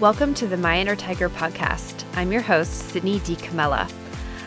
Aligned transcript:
Welcome 0.00 0.32
to 0.34 0.46
the 0.46 0.56
My 0.56 0.78
Inner 0.78 0.94
Tiger 0.94 1.28
podcast. 1.28 2.04
I'm 2.14 2.30
your 2.30 2.40
host, 2.40 2.90
Sydney 2.90 3.18
D. 3.18 3.34
Camella. 3.34 3.88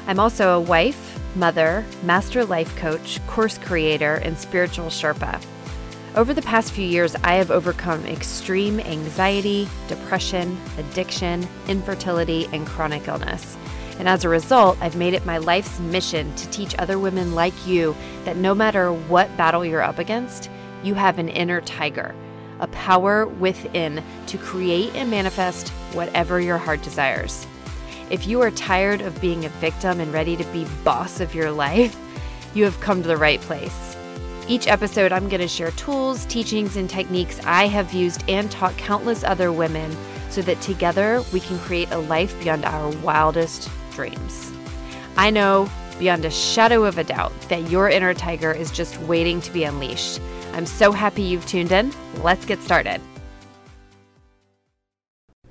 I'm 0.08 0.18
also 0.18 0.56
a 0.56 0.62
wife, 0.62 1.20
mother, 1.36 1.86
master 2.04 2.46
life 2.46 2.74
coach, 2.78 3.20
course 3.28 3.58
creator, 3.58 4.16
and 4.24 4.38
spiritual 4.38 4.86
Sherpa. 4.86 5.44
Over 6.16 6.34
the 6.34 6.42
past 6.42 6.72
few 6.72 6.86
years, 6.86 7.16
I 7.16 7.34
have 7.34 7.52
overcome 7.52 8.06
extreme 8.06 8.80
anxiety, 8.80 9.68
depression, 9.90 10.58
addiction, 10.78 11.46
infertility, 11.68 12.48
and 12.54 12.66
chronic 12.66 13.10
illness. 13.10 13.58
And 14.00 14.08
as 14.08 14.24
a 14.24 14.30
result, 14.30 14.78
I've 14.80 14.96
made 14.96 15.14
it 15.14 15.26
my 15.26 15.38
life's 15.38 15.82
mission 15.82 16.34
to 16.36 16.50
teach 16.52 16.76
other 16.80 16.98
women 16.98 17.36
like 17.36 17.68
you 17.68 17.94
that 18.24 18.38
no 18.38 18.56
matter 18.56 18.94
what 18.94 19.36
battle 19.36 19.66
you're 19.66 19.82
up 19.82 20.00
against, 20.00 20.50
you 20.82 20.94
have 20.94 21.20
an 21.20 21.28
inner 21.28 21.60
tiger, 21.60 22.16
a 22.62 22.68
power 22.68 23.26
within 23.26 24.04
to 24.28 24.38
create 24.38 24.96
and 24.96 25.12
manifest 25.12 25.70
whatever 25.94 26.40
your 26.40 26.58
heart 26.58 26.82
desires. 26.84 27.46
If 28.10 28.28
you 28.28 28.42
are 28.42 28.52
tired 28.52 29.02
of 29.02 29.20
being 29.20 29.46
a 29.46 29.50
victim 29.50 30.00
and 30.00 30.14
ready 30.14 30.38
to 30.38 30.44
be 30.46 30.66
boss 30.84 31.20
of 31.20 31.36
your 31.36 31.52
life, 31.52 31.98
you 32.54 32.64
have 32.64 32.80
come 32.80 33.02
to 33.02 33.08
the 33.08 33.18
right 33.18 33.42
place. 33.42 33.98
Each 34.48 34.68
episode, 34.68 35.12
I'm 35.12 35.30
going 35.30 35.42
to 35.42 35.48
share 35.48 35.72
tools, 35.72 36.26
teachings, 36.26 36.76
and 36.76 36.90
techniques 36.90 37.40
I 37.46 37.68
have 37.68 37.94
used 37.94 38.24
and 38.28 38.52
taught 38.52 38.76
countless 38.78 39.24
other 39.24 39.52
women 39.52 39.96
so 40.30 40.42
that 40.42 40.60
together 40.62 41.24
we 41.32 41.40
can 41.40 41.60
create 41.60 41.92
a 41.92 41.98
life 41.98 42.38
beyond 42.42 42.66
our 42.66 42.90
wildest 42.98 43.70
dreams. 43.92 44.52
I 45.16 45.30
know 45.30 45.70
beyond 46.00 46.26
a 46.26 46.32
shadow 46.32 46.84
of 46.84 46.98
a 46.98 47.04
doubt 47.04 47.32
that 47.50 47.70
your 47.70 47.88
inner 47.90 48.14
tiger 48.14 48.52
is 48.52 48.72
just 48.72 49.00
waiting 49.02 49.40
to 49.42 49.52
be 49.52 49.64
unleashed. 49.64 50.20
I'm 50.54 50.66
so 50.66 50.92
happy 50.92 51.22
you've 51.22 51.46
tuned 51.46 51.72
in. 51.72 51.94
Let's 52.22 52.46
get 52.46 52.60
started. 52.60 53.00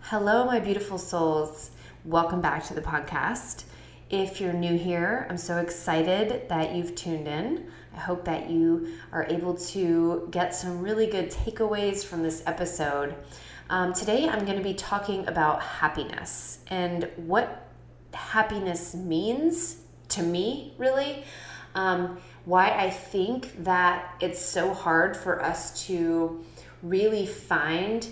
Hello, 0.00 0.44
my 0.44 0.60
beautiful 0.60 0.98
souls. 0.98 1.70
Welcome 2.04 2.40
back 2.40 2.64
to 2.66 2.74
the 2.74 2.82
podcast. 2.82 3.64
If 4.10 4.40
you're 4.40 4.52
new 4.52 4.76
here, 4.76 5.26
I'm 5.30 5.38
so 5.38 5.58
excited 5.58 6.48
that 6.48 6.74
you've 6.74 6.94
tuned 6.96 7.28
in. 7.28 7.70
I 7.94 8.00
hope 8.00 8.24
that 8.24 8.50
you 8.50 8.88
are 9.12 9.24
able 9.30 9.54
to 9.54 10.28
get 10.30 10.54
some 10.54 10.82
really 10.82 11.06
good 11.06 11.30
takeaways 11.30 12.04
from 12.04 12.22
this 12.22 12.42
episode. 12.46 13.14
Um, 13.70 13.94
today, 13.94 14.28
I'm 14.28 14.44
going 14.44 14.58
to 14.58 14.64
be 14.64 14.74
talking 14.74 15.26
about 15.28 15.62
happiness 15.62 16.58
and 16.66 17.08
what 17.16 17.68
happiness 18.12 18.94
means 18.94 19.76
to 20.08 20.22
me, 20.22 20.74
really. 20.76 21.24
Um, 21.74 22.18
why 22.44 22.70
I 22.70 22.90
think 22.90 23.64
that 23.64 24.14
it's 24.20 24.40
so 24.40 24.72
hard 24.72 25.16
for 25.16 25.42
us 25.42 25.86
to 25.86 26.44
really 26.82 27.26
find 27.26 28.06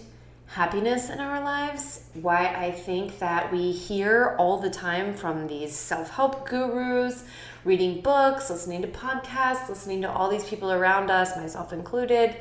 happiness 0.48 1.10
in 1.10 1.20
our 1.20 1.42
lives, 1.44 2.04
why 2.14 2.46
I 2.46 2.70
think 2.70 3.18
that 3.18 3.52
we 3.52 3.70
hear 3.70 4.34
all 4.38 4.58
the 4.58 4.70
time 4.70 5.14
from 5.14 5.46
these 5.46 5.74
self 5.74 6.10
help 6.10 6.48
gurus, 6.48 7.24
reading 7.64 8.00
books, 8.00 8.48
listening 8.48 8.82
to 8.82 8.88
podcasts, 8.88 9.68
listening 9.68 10.02
to 10.02 10.10
all 10.10 10.30
these 10.30 10.44
people 10.44 10.72
around 10.72 11.10
us, 11.10 11.36
myself 11.36 11.72
included. 11.72 12.36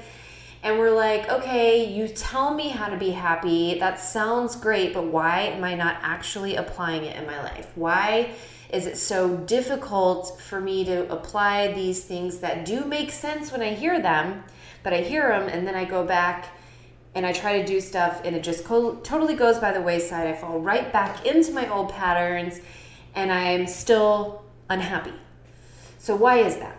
And 0.63 0.79
we're 0.79 0.95
like, 0.95 1.29
okay, 1.29 1.85
you 1.93 2.07
tell 2.07 2.53
me 2.53 2.69
how 2.69 2.87
to 2.87 2.97
be 2.97 3.11
happy. 3.11 3.77
That 3.79 3.99
sounds 3.99 4.55
great, 4.55 4.93
but 4.93 5.05
why 5.05 5.41
am 5.41 5.63
I 5.63 5.75
not 5.75 5.97
actually 6.01 6.55
applying 6.55 7.03
it 7.03 7.15
in 7.15 7.27
my 7.27 7.41
life? 7.43 7.71
Why 7.75 8.31
is 8.69 8.85
it 8.85 8.97
so 8.97 9.37
difficult 9.37 10.39
for 10.41 10.59
me 10.59 10.83
to 10.85 11.11
apply 11.11 11.73
these 11.73 12.03
things 12.03 12.39
that 12.39 12.65
do 12.65 12.83
make 12.83 13.11
sense 13.11 13.51
when 13.51 13.61
I 13.61 13.73
hear 13.73 14.01
them, 14.01 14.43
but 14.83 14.93
I 14.93 15.01
hear 15.01 15.29
them 15.29 15.47
and 15.47 15.65
then 15.67 15.75
I 15.75 15.85
go 15.85 16.05
back 16.05 16.49
and 17.15 17.25
I 17.25 17.31
try 17.31 17.59
to 17.59 17.65
do 17.65 17.79
stuff 17.79 18.21
and 18.25 18.35
it 18.35 18.43
just 18.43 18.65
co- 18.65 18.95
totally 18.95 19.35
goes 19.35 19.57
by 19.57 19.71
the 19.71 19.81
wayside. 19.81 20.27
I 20.27 20.33
fall 20.33 20.59
right 20.59 20.91
back 20.91 21.25
into 21.25 21.51
my 21.53 21.67
old 21.69 21.93
patterns 21.93 22.59
and 23.15 23.31
I'm 23.31 23.67
still 23.67 24.43
unhappy. 24.69 25.13
So, 25.97 26.15
why 26.15 26.37
is 26.37 26.57
that? 26.57 26.77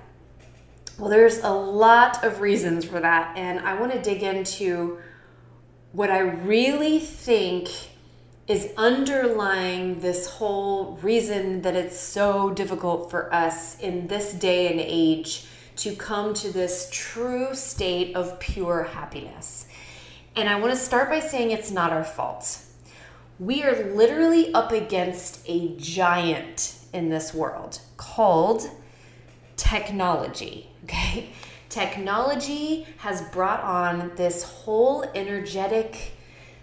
Well, 0.99 1.11
there's 1.11 1.39
a 1.39 1.51
lot 1.51 2.25
of 2.25 2.41
reasons 2.41 2.85
for 2.85 2.99
that, 2.99 3.37
and 3.37 3.61
I 3.61 3.79
want 3.79 3.93
to 3.93 4.03
dig 4.03 4.23
into 4.23 4.99
what 5.93 6.11
I 6.11 6.19
really 6.19 6.99
think 6.99 7.69
is 8.49 8.73
underlying 8.79 10.01
this 10.01 10.27
whole 10.27 10.99
reason 11.03 11.61
that 11.61 11.77
it's 11.77 11.99
so 11.99 12.51
difficult 12.51 13.11
for 13.11 13.33
us 13.33 13.79
in 13.79 14.07
this 14.07 14.33
day 14.33 14.71
and 14.71 14.81
age 14.81 15.47
to 15.77 15.95
come 15.95 16.33
to 16.33 16.51
this 16.51 16.89
true 16.91 17.55
state 17.55 18.17
of 18.17 18.41
pure 18.41 18.85
happiness. 18.85 19.67
And 20.35 20.49
I 20.49 20.59
want 20.59 20.73
to 20.73 20.79
start 20.79 21.11
by 21.11 21.21
saying 21.21 21.51
it's 21.51 21.71
not 21.71 21.93
our 21.93 22.05
fault. 22.05 22.61
We 23.39 23.63
are 23.63 23.95
literally 23.95 24.53
up 24.55 24.73
against 24.73 25.43
a 25.47 25.77
giant 25.77 26.75
in 26.93 27.11
this 27.11 27.35
world 27.35 27.81
called 27.97 28.71
technology. 29.57 30.65
Okay? 30.85 31.29
Technology 31.69 32.87
has 32.99 33.21
brought 33.21 33.61
on 33.61 34.13
this 34.17 34.43
whole 34.43 35.03
energetic 35.15 36.13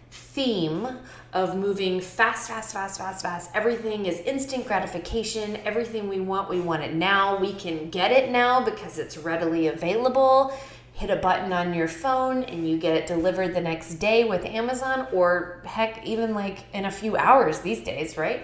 theme 0.09 0.88
of 1.35 1.56
moving 1.56 2.01
fast, 2.01 2.47
fast, 2.47 2.73
fast, 2.73 2.97
fast, 2.97 3.22
fast. 3.22 3.51
Everything 3.53 4.07
is 4.07 4.19
instant 4.22 4.66
gratification. 4.66 5.57
Everything 5.57 6.09
we 6.09 6.19
want, 6.19 6.50
we 6.50 6.59
want 6.59 6.81
it 6.81 6.96
now. 6.96 7.38
We 7.38 7.53
can 7.53 7.91
get 7.91 8.12
it 8.12 8.31
now 8.31 8.66
because 8.66 8.97
it's 8.97 9.18
readily 9.18 9.68
available 9.68 10.51
hit 10.96 11.09
a 11.09 11.16
button 11.18 11.51
on 11.51 11.73
your 11.73 11.90
phone 11.90 12.44
and 12.46 12.68
you 12.68 12.78
get 12.78 12.96
it 12.96 13.06
delivered 13.06 13.53
the 13.53 13.59
next 13.59 13.96
day 13.96 14.23
with 14.23 14.46
Amazon, 14.46 15.06
or 15.12 15.62
heck, 15.66 16.06
even 16.06 16.34
like 16.34 16.63
in 16.73 16.85
a 16.85 16.91
few 16.91 17.18
hours 17.18 17.59
these 17.59 17.84
days, 17.84 18.17
right? 18.17 18.44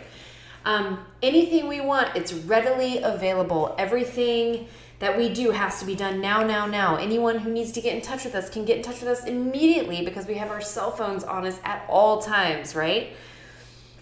Um, 0.66 1.00
anything 1.24 1.70
we 1.70 1.80
want, 1.80 2.10
it's 2.14 2.34
readily 2.34 3.02
available. 3.02 3.74
Everything 3.78 4.68
that 5.02 5.18
we 5.18 5.30
do 5.30 5.50
has 5.50 5.80
to 5.80 5.86
be 5.86 5.96
done 5.96 6.22
now, 6.22 6.44
now, 6.44 6.68
now. 6.68 6.96
Anyone 6.96 7.40
who 7.40 7.52
needs 7.52 7.72
to 7.72 7.82
get 7.82 7.96
in 7.96 8.02
touch 8.02 8.24
with 8.24 8.36
us 8.36 8.52
can 8.52 8.66
get 8.66 8.78
in 8.78 8.84
touch 8.84 9.02
with 9.02 9.10
us 9.10 9.26
immediately 9.26 10.06
because 10.06 10.28
we 10.28 10.36
have 10.36 10.52
our 10.52 10.62
cell 10.62 10.92
phones 10.92 11.24
on 11.24 11.44
us 11.44 11.60
at 11.64 11.84
all 11.90 12.22
times, 12.22 12.76
right? 12.76 13.14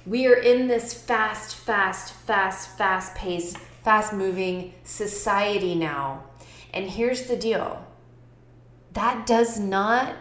We 0.05 0.27
are 0.27 0.35
in 0.35 0.67
this 0.67 0.93
fast, 0.93 1.55
fast, 1.55 2.13
fast, 2.13 2.77
fast 2.77 3.15
paced, 3.15 3.57
fast 3.57 4.11
moving 4.11 4.73
society 4.83 5.73
now. 5.73 6.25
And 6.73 6.89
here's 6.89 7.23
the 7.23 7.38
deal 7.38 7.85
that 8.91 9.25
does 9.25 9.57
not 9.57 10.17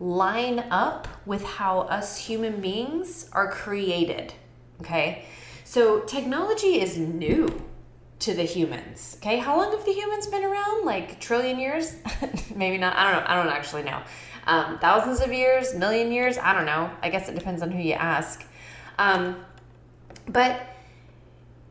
line 0.00 0.60
up 0.70 1.08
with 1.26 1.44
how 1.44 1.80
us 1.80 2.16
human 2.16 2.62
beings 2.62 3.28
are 3.32 3.50
created. 3.50 4.32
Okay? 4.80 5.26
So 5.64 6.00
technology 6.00 6.80
is 6.80 6.96
new 6.96 7.66
to 8.20 8.34
the 8.34 8.44
humans. 8.44 9.16
Okay? 9.18 9.38
How 9.38 9.56
long 9.58 9.72
have 9.72 9.84
the 9.84 9.92
humans 9.92 10.26
been 10.26 10.44
around? 10.44 10.84
Like 10.84 11.20
trillion 11.20 11.58
years? 11.58 11.96
Maybe 12.54 12.78
not. 12.78 12.96
I 12.96 13.12
don't 13.12 13.22
know. 13.22 13.30
I 13.30 13.34
don't 13.36 13.52
actually 13.52 13.82
know. 13.82 14.02
Um, 14.46 14.78
thousands 14.78 15.20
of 15.20 15.32
years, 15.32 15.74
million 15.74 16.12
years? 16.12 16.38
I 16.38 16.54
don't 16.54 16.66
know. 16.66 16.90
I 17.02 17.10
guess 17.10 17.28
it 17.28 17.34
depends 17.34 17.62
on 17.62 17.70
who 17.70 17.82
you 17.82 17.94
ask. 17.94 18.44
Um, 18.98 19.44
but 20.28 20.60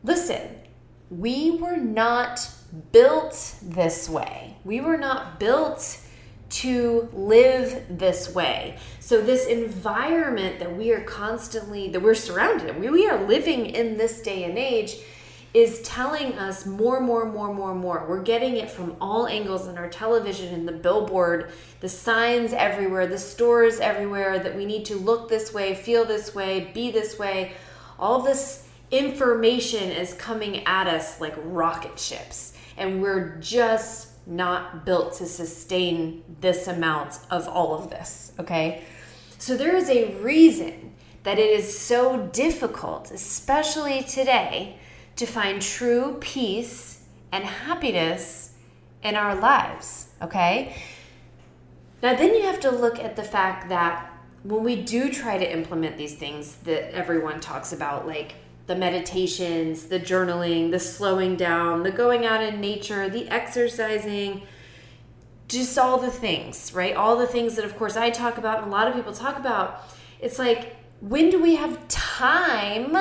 listen, 0.04 0.40
we 1.10 1.52
were 1.52 1.76
not 1.76 2.48
built 2.92 3.56
this 3.62 4.08
way. 4.08 4.56
We 4.64 4.80
were 4.80 4.98
not 4.98 5.40
built 5.40 6.00
to 6.48 7.08
live 7.12 7.84
this 7.88 8.34
way. 8.34 8.78
So 9.00 9.20
this 9.20 9.46
environment 9.46 10.58
that 10.60 10.76
we 10.76 10.92
are 10.92 11.00
constantly 11.00 11.88
that 11.90 12.00
we're 12.00 12.14
surrounded 12.14 12.78
we, 12.78 12.88
we 12.88 13.08
are 13.08 13.26
living 13.26 13.66
in 13.66 13.96
this 13.96 14.20
day 14.22 14.44
and 14.44 14.56
age 14.56 14.96
is 15.56 15.80
telling 15.80 16.34
us 16.34 16.66
more, 16.66 17.00
more, 17.00 17.24
more, 17.24 17.50
more, 17.50 17.74
more. 17.74 18.04
We're 18.06 18.22
getting 18.22 18.58
it 18.58 18.70
from 18.70 18.94
all 19.00 19.26
angles 19.26 19.66
in 19.66 19.78
our 19.78 19.88
television 19.88 20.52
in 20.52 20.66
the 20.66 20.72
billboard, 20.72 21.50
the 21.80 21.88
signs 21.88 22.52
everywhere, 22.52 23.06
the 23.06 23.16
stores 23.16 23.80
everywhere 23.80 24.38
that 24.38 24.54
we 24.54 24.66
need 24.66 24.84
to 24.84 24.96
look 24.96 25.30
this 25.30 25.54
way, 25.54 25.74
feel 25.74 26.04
this 26.04 26.34
way, 26.34 26.70
be 26.74 26.90
this 26.90 27.18
way. 27.18 27.52
All 27.98 28.20
this 28.20 28.68
information 28.90 29.90
is 29.90 30.12
coming 30.12 30.62
at 30.66 30.88
us 30.88 31.22
like 31.22 31.34
rocket 31.38 31.98
ships. 31.98 32.52
And 32.76 33.00
we're 33.00 33.38
just 33.38 34.08
not 34.26 34.84
built 34.84 35.14
to 35.14 35.24
sustain 35.24 36.22
this 36.42 36.68
amount 36.68 37.18
of 37.30 37.48
all 37.48 37.74
of 37.74 37.88
this, 37.88 38.32
okay? 38.38 38.84
So 39.38 39.56
there 39.56 39.74
is 39.74 39.88
a 39.88 40.12
reason 40.16 40.92
that 41.22 41.38
it 41.38 41.48
is 41.48 41.78
so 41.78 42.26
difficult, 42.26 43.10
especially 43.10 44.02
today, 44.02 44.80
to 45.16 45.26
find 45.26 45.60
true 45.60 46.16
peace 46.20 47.04
and 47.32 47.44
happiness 47.44 48.54
in 49.02 49.14
our 49.16 49.34
lives, 49.34 50.08
okay? 50.22 50.76
Now, 52.02 52.14
then 52.14 52.34
you 52.34 52.42
have 52.42 52.60
to 52.60 52.70
look 52.70 52.98
at 52.98 53.16
the 53.16 53.22
fact 53.22 53.68
that 53.68 54.12
when 54.42 54.62
we 54.62 54.76
do 54.76 55.10
try 55.10 55.38
to 55.38 55.52
implement 55.52 55.96
these 55.96 56.14
things 56.14 56.56
that 56.58 56.94
everyone 56.94 57.40
talks 57.40 57.72
about, 57.72 58.06
like 58.06 58.34
the 58.66 58.76
meditations, 58.76 59.86
the 59.86 59.98
journaling, 59.98 60.70
the 60.70 60.78
slowing 60.78 61.36
down, 61.36 61.82
the 61.82 61.90
going 61.90 62.24
out 62.24 62.42
in 62.42 62.60
nature, 62.60 63.08
the 63.08 63.28
exercising, 63.28 64.42
just 65.48 65.78
all 65.78 65.98
the 65.98 66.10
things, 66.10 66.72
right? 66.74 66.94
All 66.94 67.16
the 67.16 67.26
things 67.26 67.56
that, 67.56 67.64
of 67.64 67.76
course, 67.76 67.96
I 67.96 68.10
talk 68.10 68.38
about 68.38 68.58
and 68.58 68.68
a 68.68 68.70
lot 68.70 68.88
of 68.88 68.94
people 68.94 69.12
talk 69.12 69.38
about. 69.38 69.82
It's 70.20 70.38
like 70.38 70.76
when 71.00 71.30
do 71.30 71.40
we 71.40 71.56
have 71.56 71.86
time 71.88 72.96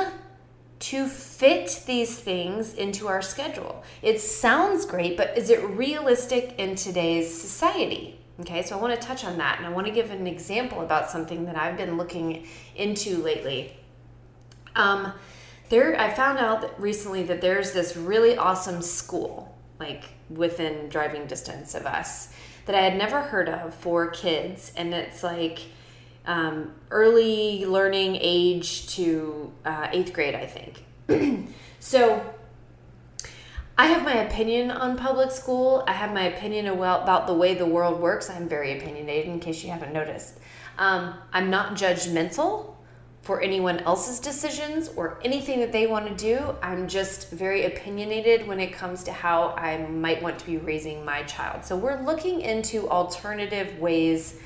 to 0.78 1.08
fit 1.08 1.84
these 1.86 2.18
things 2.18 2.74
into 2.74 3.08
our 3.08 3.22
schedule? 3.22 3.84
It 4.02 4.20
sounds 4.20 4.86
great, 4.86 5.18
but 5.18 5.38
is 5.38 5.50
it 5.50 5.64
realistic 5.64 6.56
in 6.58 6.76
today's 6.76 7.40
society? 7.40 8.20
Okay, 8.42 8.64
so 8.64 8.78
I 8.78 8.82
want 8.82 9.00
to 9.00 9.08
touch 9.08 9.24
on 9.24 9.38
that 9.38 9.58
and 9.58 9.66
I 9.66 9.70
want 9.70 9.88
to 9.88 9.94
give 9.94 10.12
an 10.12 10.28
example 10.28 10.82
about 10.82 11.10
something 11.10 11.46
that 11.46 11.58
I've 11.58 11.78
been 11.78 11.98
looking 11.98 12.48
into 12.76 13.24
lately. 13.24 13.78
Um, 14.76 15.14
there, 15.70 16.00
I 16.00 16.14
found 16.14 16.38
out 16.38 16.80
recently 16.80 17.24
that 17.24 17.42
there's 17.42 17.72
this 17.72 17.96
really 17.96 18.38
awesome 18.38 18.82
school, 18.82 19.58
like 19.80 20.04
within 20.30 20.90
driving 20.90 21.28
distance 21.28 21.74
of 21.74 21.86
us, 21.86 22.34
that 22.66 22.76
I 22.76 22.82
had 22.82 22.98
never 22.98 23.22
heard 23.22 23.48
of 23.48 23.74
for 23.74 24.10
kids, 24.10 24.74
and 24.76 24.94
it's 24.94 25.24
like 25.24 25.60
um, 26.26 26.72
early 26.92 27.66
learning 27.66 28.18
age 28.20 28.88
to 28.96 29.52
uh, 29.66 29.88
eighth 29.92 30.14
grade, 30.14 30.36
I 30.36 30.46
think. 30.46 31.48
so 31.80 32.24
I 33.78 33.88
have 33.88 34.04
my 34.04 34.16
opinion 34.16 34.72
on 34.72 34.98
public 34.98 35.32
school. 35.32 35.84
I 35.88 35.94
have 35.94 36.14
my 36.14 36.24
opinion 36.24 36.68
about 36.68 37.28
the 37.28 37.34
way 37.34 37.56
the 37.56 37.66
world 37.66 38.00
works. 38.00 38.30
I'm 38.30 38.48
very 38.48 38.78
opinionated, 38.78 39.28
in 39.32 39.40
case 39.40 39.64
you 39.64 39.70
haven't 39.70 39.94
noticed. 39.94 40.40
Um, 40.78 41.16
I'm 41.34 41.50
not 41.50 41.76
judgmental 41.76 42.76
for 43.22 43.42
anyone 43.42 43.80
else's 43.80 44.20
decisions 44.20 44.90
or 44.96 45.20
anything 45.24 45.60
that 45.60 45.72
they 45.72 45.88
want 45.88 46.08
to 46.08 46.16
do. 46.16 46.56
I'm 46.62 46.88
just 46.88 47.32
very 47.32 47.66
opinionated 47.66 48.48
when 48.48 48.60
it 48.60 48.72
comes 48.72 49.04
to 49.06 49.12
how 49.12 49.50
I 49.58 49.78
might 49.88 50.22
want 50.22 50.38
to 50.40 50.46
be 50.46 50.58
raising 50.58 51.04
my 51.04 51.24
child. 51.24 51.66
So 51.66 51.76
we're 51.76 52.02
looking 52.04 52.42
into 52.42 52.88
alternative 52.88 53.80
ways 53.80 54.40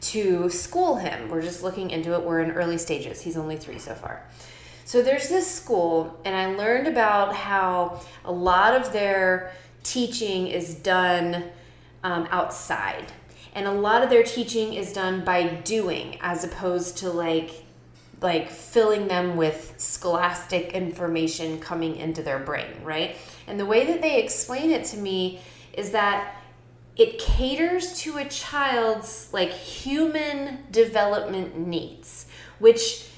to 0.00 0.48
school 0.50 0.96
him. 0.96 1.28
We're 1.28 1.42
just 1.42 1.62
looking 1.62 1.90
into 1.90 2.14
it. 2.14 2.22
We're 2.22 2.40
in 2.40 2.52
early 2.52 2.78
stages. 2.78 3.20
He's 3.22 3.36
only 3.36 3.56
three 3.56 3.78
so 3.78 3.94
far. 3.94 4.22
So 4.84 5.02
there's 5.02 5.28
this 5.28 5.50
school, 5.50 6.20
and 6.24 6.36
I 6.36 6.54
learned 6.54 6.86
about 6.86 7.34
how 7.34 8.00
a 8.24 8.30
lot 8.30 8.74
of 8.80 8.92
their 8.92 9.52
teaching 9.82 10.46
is 10.46 10.74
done 10.74 11.44
um, 12.04 12.28
outside. 12.30 13.12
And 13.54 13.66
a 13.66 13.72
lot 13.72 14.04
of 14.04 14.10
their 14.10 14.22
teaching 14.22 14.74
is 14.74 14.92
done 14.92 15.24
by 15.24 15.48
doing 15.48 16.18
as 16.20 16.44
opposed 16.44 16.98
to 16.98 17.10
like 17.10 17.64
like 18.20 18.48
filling 18.48 19.08
them 19.08 19.36
with 19.36 19.74
scholastic 19.76 20.72
information 20.72 21.60
coming 21.60 21.96
into 21.96 22.22
their 22.22 22.38
brain, 22.38 22.72
right? 22.82 23.16
And 23.46 23.60
the 23.60 23.66
way 23.66 23.84
that 23.86 24.00
they 24.00 24.22
explain 24.22 24.70
it 24.70 24.84
to 24.86 24.96
me 24.96 25.40
is 25.74 25.90
that 25.90 26.35
it 26.96 27.18
caters 27.18 27.98
to 28.00 28.16
a 28.16 28.24
child's 28.24 29.28
like 29.32 29.50
human 29.50 30.58
development 30.70 31.56
needs, 31.58 32.26
which 32.58 33.08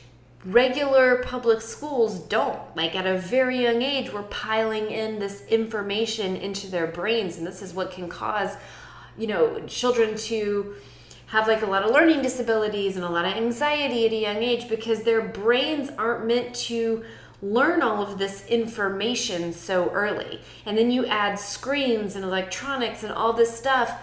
regular 0.45 1.23
public 1.23 1.61
schools 1.61 2.19
don't. 2.19 2.61
Like 2.77 2.97
at 2.97 3.07
a 3.07 3.19
very 3.19 3.63
young 3.63 3.83
age, 3.83 4.13
we're 4.13 4.23
piling 4.25 4.91
in 4.91 5.19
this 5.19 5.47
information 5.47 6.37
into 6.37 6.69
their 6.69 6.87
brains, 6.87 7.39
and 7.39 7.47
this 7.47 7.63
is 7.63 7.73
what 7.73 7.91
can 7.93 8.09
cause, 8.09 8.57
you 9.17 9.27
know, 9.27 9.61
children 9.67 10.17
to 10.17 10.75
have 11.27 11.47
like 11.47 11.63
a 11.63 11.67
lot 11.67 11.83
of 11.83 11.91
learning 11.91 12.23
disabilities 12.23 12.97
and 12.97 13.05
a 13.05 13.09
lot 13.09 13.27
of 13.27 13.35
anxiety 13.35 14.07
at 14.07 14.13
a 14.13 14.17
young 14.17 14.43
age 14.43 14.69
because 14.69 15.03
their 15.03 15.21
brains 15.21 15.91
aren't 15.99 16.27
meant 16.27 16.55
to 16.55 17.05
learn 17.40 17.82
all 17.82 18.02
of 18.02 18.19
this 18.19 18.44
information 18.46 19.52
so 19.52 19.90
early. 19.90 20.40
And 20.67 20.76
then 20.76 20.90
you 20.90 21.06
add 21.06 21.38
screens 21.38 22.17
and 22.17 22.25
electronics 22.25 23.02
and 23.02 23.12
all 23.12 23.32
this 23.32 23.56
stuff, 23.56 24.00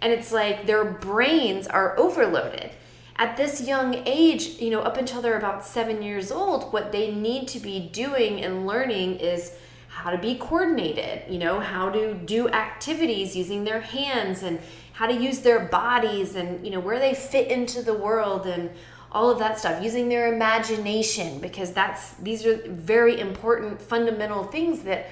and 0.00 0.12
it's 0.12 0.32
like 0.32 0.66
their 0.66 0.84
brains 0.84 1.66
are 1.66 1.98
overloaded. 1.98 2.70
At 3.16 3.36
this 3.36 3.60
young 3.60 4.02
age, 4.06 4.60
you 4.60 4.70
know, 4.70 4.80
up 4.80 4.96
until 4.96 5.22
they're 5.22 5.38
about 5.38 5.64
seven 5.64 6.02
years 6.02 6.32
old, 6.32 6.72
what 6.72 6.90
they 6.90 7.14
need 7.14 7.46
to 7.48 7.60
be 7.60 7.78
doing 7.78 8.42
and 8.42 8.66
learning 8.66 9.16
is 9.16 9.54
how 9.88 10.10
to 10.10 10.18
be 10.18 10.34
coordinated, 10.34 11.22
you 11.30 11.38
know, 11.38 11.60
how 11.60 11.90
to 11.90 12.14
do 12.14 12.48
activities 12.48 13.36
using 13.36 13.64
their 13.64 13.82
hands 13.82 14.42
and 14.42 14.58
how 14.94 15.06
to 15.06 15.14
use 15.14 15.40
their 15.40 15.60
bodies 15.60 16.34
and, 16.34 16.64
you 16.64 16.72
know, 16.72 16.80
where 16.80 16.98
they 16.98 17.14
fit 17.14 17.48
into 17.48 17.82
the 17.82 17.94
world 17.94 18.46
and 18.46 18.70
all 19.12 19.30
of 19.30 19.38
that 19.38 19.58
stuff 19.58 19.82
using 19.82 20.08
their 20.08 20.32
imagination 20.32 21.38
because 21.38 21.72
that's 21.72 22.14
these 22.14 22.44
are 22.46 22.60
very 22.66 23.20
important 23.20 23.80
fundamental 23.80 24.44
things 24.44 24.82
that 24.82 25.06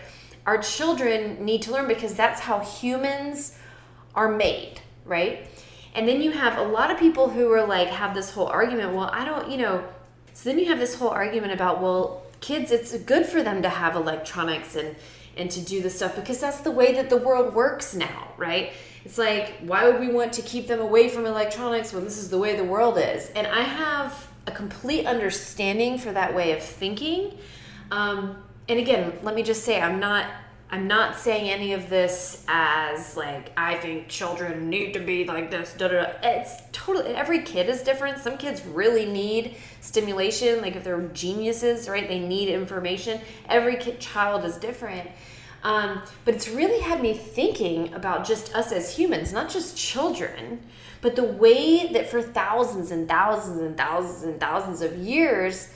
our 0.46 0.58
children 0.58 1.44
need 1.44 1.62
to 1.62 1.70
learn 1.70 1.86
because 1.86 2.14
that's 2.14 2.40
how 2.40 2.60
humans 2.60 3.56
are 4.14 4.28
made 4.28 4.80
right? 5.04 5.48
And 5.94 6.06
then 6.06 6.22
you 6.22 6.30
have 6.30 6.56
a 6.56 6.62
lot 6.62 6.90
of 6.90 6.98
people 6.98 7.30
who 7.30 7.52
are 7.52 7.66
like 7.66 7.88
have 7.88 8.14
this 8.14 8.30
whole 8.30 8.46
argument 8.46 8.94
well 8.94 9.10
i 9.12 9.24
don't 9.24 9.50
you 9.50 9.58
know 9.58 9.84
so 10.32 10.48
then 10.48 10.58
you 10.58 10.66
have 10.66 10.78
this 10.78 10.94
whole 10.94 11.08
argument 11.08 11.52
about 11.52 11.82
well 11.82 12.22
kids 12.40 12.70
it's 12.70 12.96
good 12.98 13.26
for 13.26 13.42
them 13.42 13.60
to 13.62 13.68
have 13.68 13.96
electronics 13.96 14.76
and 14.76 14.94
and 15.36 15.50
to 15.50 15.60
do 15.60 15.80
the 15.80 15.90
stuff 15.90 16.16
because 16.16 16.40
that's 16.40 16.60
the 16.60 16.70
way 16.70 16.94
that 16.94 17.10
the 17.10 17.16
world 17.16 17.54
works 17.54 17.94
now 17.94 18.28
right 18.36 18.72
it's 19.04 19.16
like, 19.16 19.54
why 19.60 19.88
would 19.88 20.00
we 20.00 20.08
want 20.08 20.32
to 20.34 20.42
keep 20.42 20.66
them 20.66 20.80
away 20.80 21.08
from 21.08 21.24
electronics 21.24 21.92
when 21.92 22.04
this 22.04 22.18
is 22.18 22.28
the 22.28 22.38
way 22.38 22.56
the 22.56 22.64
world 22.64 22.98
is? 22.98 23.30
And 23.30 23.46
I 23.46 23.62
have 23.62 24.28
a 24.46 24.50
complete 24.50 25.06
understanding 25.06 25.98
for 25.98 26.12
that 26.12 26.34
way 26.34 26.52
of 26.52 26.62
thinking. 26.62 27.38
Um, 27.90 28.42
and 28.68 28.78
again, 28.78 29.18
let 29.22 29.34
me 29.34 29.42
just 29.42 29.64
say, 29.64 29.80
I'm 29.80 30.00
not. 30.00 30.26
I'm 30.72 30.86
not 30.86 31.18
saying 31.18 31.50
any 31.50 31.72
of 31.72 31.90
this 31.90 32.44
as 32.46 33.16
like 33.16 33.50
I 33.56 33.74
think 33.76 34.06
children 34.06 34.70
need 34.70 34.92
to 34.92 35.00
be 35.00 35.24
like 35.24 35.50
this. 35.50 35.72
Da, 35.72 35.88
da, 35.88 36.02
da. 36.04 36.12
It's 36.22 36.62
totally 36.70 37.12
every 37.14 37.42
kid 37.42 37.68
is 37.68 37.82
different. 37.82 38.18
Some 38.18 38.38
kids 38.38 38.64
really 38.64 39.04
need 39.04 39.56
stimulation, 39.80 40.60
like 40.62 40.76
if 40.76 40.84
they're 40.84 41.00
geniuses, 41.08 41.88
right? 41.88 42.06
They 42.06 42.20
need 42.20 42.48
information. 42.48 43.20
Every 43.48 43.76
kid, 43.76 43.98
child 43.98 44.44
is 44.44 44.56
different. 44.58 45.10
Um, 45.62 46.02
but 46.24 46.34
it's 46.34 46.48
really 46.48 46.80
had 46.80 47.02
me 47.02 47.14
thinking 47.14 47.92
about 47.92 48.24
just 48.24 48.54
us 48.54 48.72
as 48.72 48.96
humans, 48.96 49.32
not 49.32 49.50
just 49.50 49.76
children, 49.76 50.60
but 51.02 51.16
the 51.16 51.24
way 51.24 51.92
that 51.92 52.08
for 52.08 52.22
thousands 52.22 52.92
and 52.92 53.08
thousands 53.08 53.60
and 53.60 53.76
thousands 53.76 54.22
and 54.22 54.40
thousands 54.40 54.82
of 54.82 54.96
years, 54.96 55.68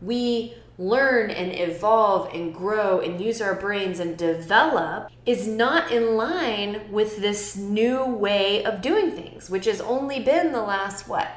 we 0.00 0.54
learn 0.78 1.30
and 1.30 1.52
evolve 1.58 2.32
and 2.34 2.54
grow 2.54 3.00
and 3.00 3.20
use 3.20 3.40
our 3.40 3.54
brains 3.54 3.98
and 3.98 4.16
develop 4.16 5.10
is 5.24 5.48
not 5.48 5.90
in 5.90 6.16
line 6.16 6.90
with 6.90 7.18
this 7.18 7.56
new 7.56 8.04
way 8.04 8.62
of 8.64 8.82
doing 8.82 9.10
things, 9.10 9.48
which 9.48 9.64
has 9.64 9.80
only 9.80 10.20
been 10.20 10.52
the 10.52 10.62
last, 10.62 11.08
what, 11.08 11.28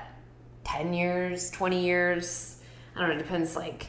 10 0.66 0.94
years, 0.94 1.50
20 1.52 1.84
years? 1.84 2.62
I 2.96 3.00
don't 3.00 3.10
know, 3.10 3.16
it 3.16 3.20
depends 3.20 3.56
like 3.56 3.88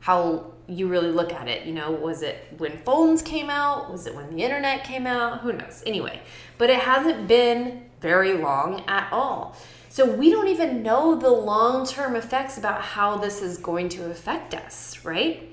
how 0.00 0.52
you 0.66 0.88
really 0.88 1.10
look 1.10 1.32
at 1.32 1.48
it. 1.48 1.66
You 1.66 1.72
know, 1.72 1.90
was 1.90 2.22
it 2.22 2.54
when 2.58 2.78
phones 2.78 3.22
came 3.22 3.50
out? 3.50 3.90
Was 3.90 4.06
it 4.06 4.14
when 4.14 4.34
the 4.34 4.42
internet 4.42 4.84
came 4.84 5.06
out? 5.06 5.40
Who 5.40 5.52
knows? 5.52 5.82
Anyway, 5.86 6.20
but 6.58 6.70
it 6.70 6.80
hasn't 6.80 7.28
been 7.28 7.90
very 8.00 8.34
long 8.34 8.82
at 8.88 9.12
all. 9.12 9.56
So 9.90 10.06
we 10.06 10.30
don't 10.30 10.46
even 10.46 10.84
know 10.84 11.16
the 11.16 11.30
long 11.30 11.84
term 11.84 12.14
effects 12.14 12.56
about 12.56 12.80
how 12.80 13.16
this 13.16 13.42
is 13.42 13.58
going 13.58 13.88
to 13.90 14.08
affect 14.08 14.54
us, 14.54 15.04
right? 15.04 15.50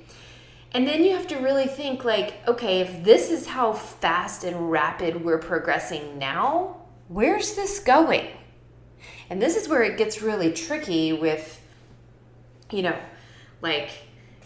And 0.73 0.87
then 0.87 1.03
you 1.03 1.15
have 1.15 1.25
to 1.29 1.37
really 1.37 1.65
think 1.65 2.05
like, 2.05 2.47
okay, 2.47 2.81
if 2.81 3.03
this 3.03 3.31
is 3.31 3.47
how 3.47 3.73
fast 3.73 4.43
and 4.43 4.69
rapid 4.69 5.23
we're 5.23 5.39
progressing 5.39 6.19
now, 6.19 6.77
where's 7.07 7.55
this 7.55 7.79
going? 7.79 8.27
And 9.27 9.41
this 9.41 9.57
is 9.57 9.67
where 9.67 9.81
it 9.81 9.97
gets 9.97 10.21
really 10.21 10.53
tricky 10.53 11.13
with, 11.13 11.59
you 12.69 12.83
know, 12.83 12.99
like 13.63 13.89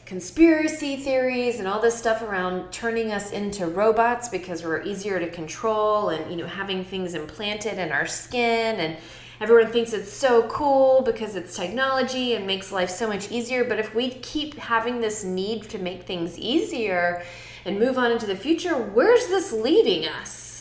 conspiracy 0.05 0.95
theories 0.95 1.59
and 1.59 1.67
all 1.67 1.81
this 1.81 1.97
stuff 1.97 2.21
around 2.21 2.71
turning 2.71 3.11
us 3.11 3.31
into 3.31 3.65
robots 3.67 4.29
because 4.29 4.63
we're 4.63 4.83
easier 4.83 5.19
to 5.19 5.29
control 5.29 6.09
and 6.09 6.29
you 6.29 6.35
know 6.35 6.45
having 6.45 6.83
things 6.83 7.13
implanted 7.13 7.77
in 7.77 7.93
our 7.93 8.05
skin 8.05 8.77
and 8.81 8.97
everyone 9.41 9.71
thinks 9.71 9.91
it's 9.91 10.13
so 10.13 10.43
cool 10.43 11.01
because 11.01 11.35
it's 11.35 11.55
technology 11.55 12.35
and 12.35 12.47
makes 12.47 12.71
life 12.71 12.89
so 12.89 13.07
much 13.07 13.29
easier 13.29 13.65
but 13.65 13.79
if 13.79 13.93
we 13.93 14.09
keep 14.09 14.55
having 14.55 15.01
this 15.01 15.23
need 15.23 15.63
to 15.63 15.77
make 15.77 16.03
things 16.03 16.37
easier 16.39 17.23
and 17.65 17.77
move 17.77 17.97
on 17.97 18.11
into 18.11 18.25
the 18.25 18.35
future 18.35 18.75
where's 18.75 19.27
this 19.27 19.51
leading 19.51 20.07
us 20.07 20.51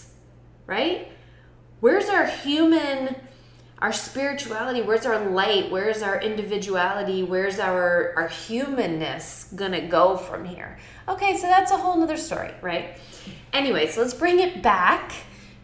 right? 0.70 1.08
Where's 1.80 2.08
our 2.08 2.24
human 2.26 3.16
our 3.80 3.92
spirituality? 3.94 4.82
Where's 4.82 5.06
our 5.06 5.30
light? 5.30 5.70
Where's 5.70 6.02
our 6.02 6.20
individuality? 6.20 7.22
Where's 7.24 7.58
our 7.58 8.14
our 8.16 8.28
humanness 8.28 9.50
gonna 9.54 9.88
go 9.88 10.16
from 10.16 10.44
here? 10.44 10.78
Okay 11.08 11.36
so 11.36 11.48
that's 11.48 11.72
a 11.72 11.76
whole 11.76 11.98
nother 11.98 12.16
story 12.16 12.52
right? 12.62 12.96
Anyway 13.52 13.88
so 13.88 14.00
let's 14.00 14.14
bring 14.14 14.38
it 14.38 14.62
back 14.62 15.12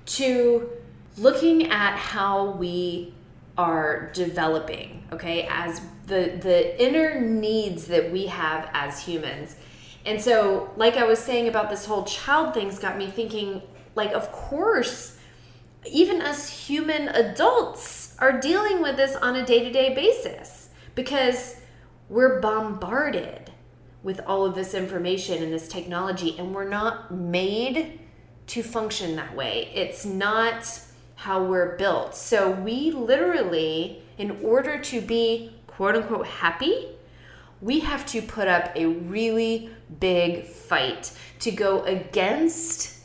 to 0.06 0.68
looking 1.16 1.70
at 1.70 1.96
how 1.96 2.50
we 2.50 3.12
are 3.58 4.11
developing 4.12 5.02
okay 5.12 5.46
as 5.50 5.80
the 6.06 6.38
the 6.42 6.82
inner 6.82 7.20
needs 7.20 7.87
that 7.87 8.12
we 8.12 8.26
have 8.26 8.68
as 8.75 9.00
humans 9.00 9.56
and 10.04 10.20
so 10.20 10.70
like 10.76 10.96
i 10.96 11.04
was 11.04 11.18
saying 11.18 11.49
about 11.49 11.70
this 11.70 11.87
whole 11.87 12.04
child 12.04 12.52
thing's 12.52 12.78
got 12.78 12.99
me 12.99 13.06
thinking 13.06 13.62
like 13.94 14.12
of 14.12 14.30
course 14.30 15.16
even 15.90 16.20
us 16.20 16.66
human 16.66 17.08
adults 17.08 18.14
are 18.18 18.40
dealing 18.40 18.82
with 18.82 18.96
this 18.96 19.16
on 19.16 19.37
a 19.37 19.46
day 19.46 19.64
to 19.64 19.70
day 19.70 19.94
basis 19.94 20.68
because 20.94 21.61
we're 22.08 22.40
bombarded 22.40 23.52
with 24.02 24.20
all 24.26 24.44
of 24.44 24.54
this 24.54 24.73
information 24.73 25.42
and 25.42 25.52
this 25.52 25.66
technology, 25.66 26.37
and 26.38 26.54
we're 26.54 26.68
not 26.68 27.12
made 27.12 27.99
to 28.46 28.62
function 28.62 29.16
that 29.16 29.35
way. 29.35 29.68
It's 29.75 30.04
not 30.06 30.80
how 31.16 31.42
we're 31.42 31.76
built. 31.76 32.14
So 32.14 32.50
we 32.50 32.90
literally, 32.90 34.02
in 34.16 34.38
order 34.42 34.78
to 34.78 35.00
be 35.00 35.52
quote 35.66 35.96
unquote 35.96 36.26
happy, 36.26 36.88
we 37.61 37.80
have 37.80 38.06
to 38.06 38.23
put 38.23 38.49
up 38.49 38.70
a 38.76 38.87
really 38.87 39.70
big 39.99 40.44
fight 40.44 41.12
to 41.40 41.50
go 41.50 41.82
against 41.85 43.00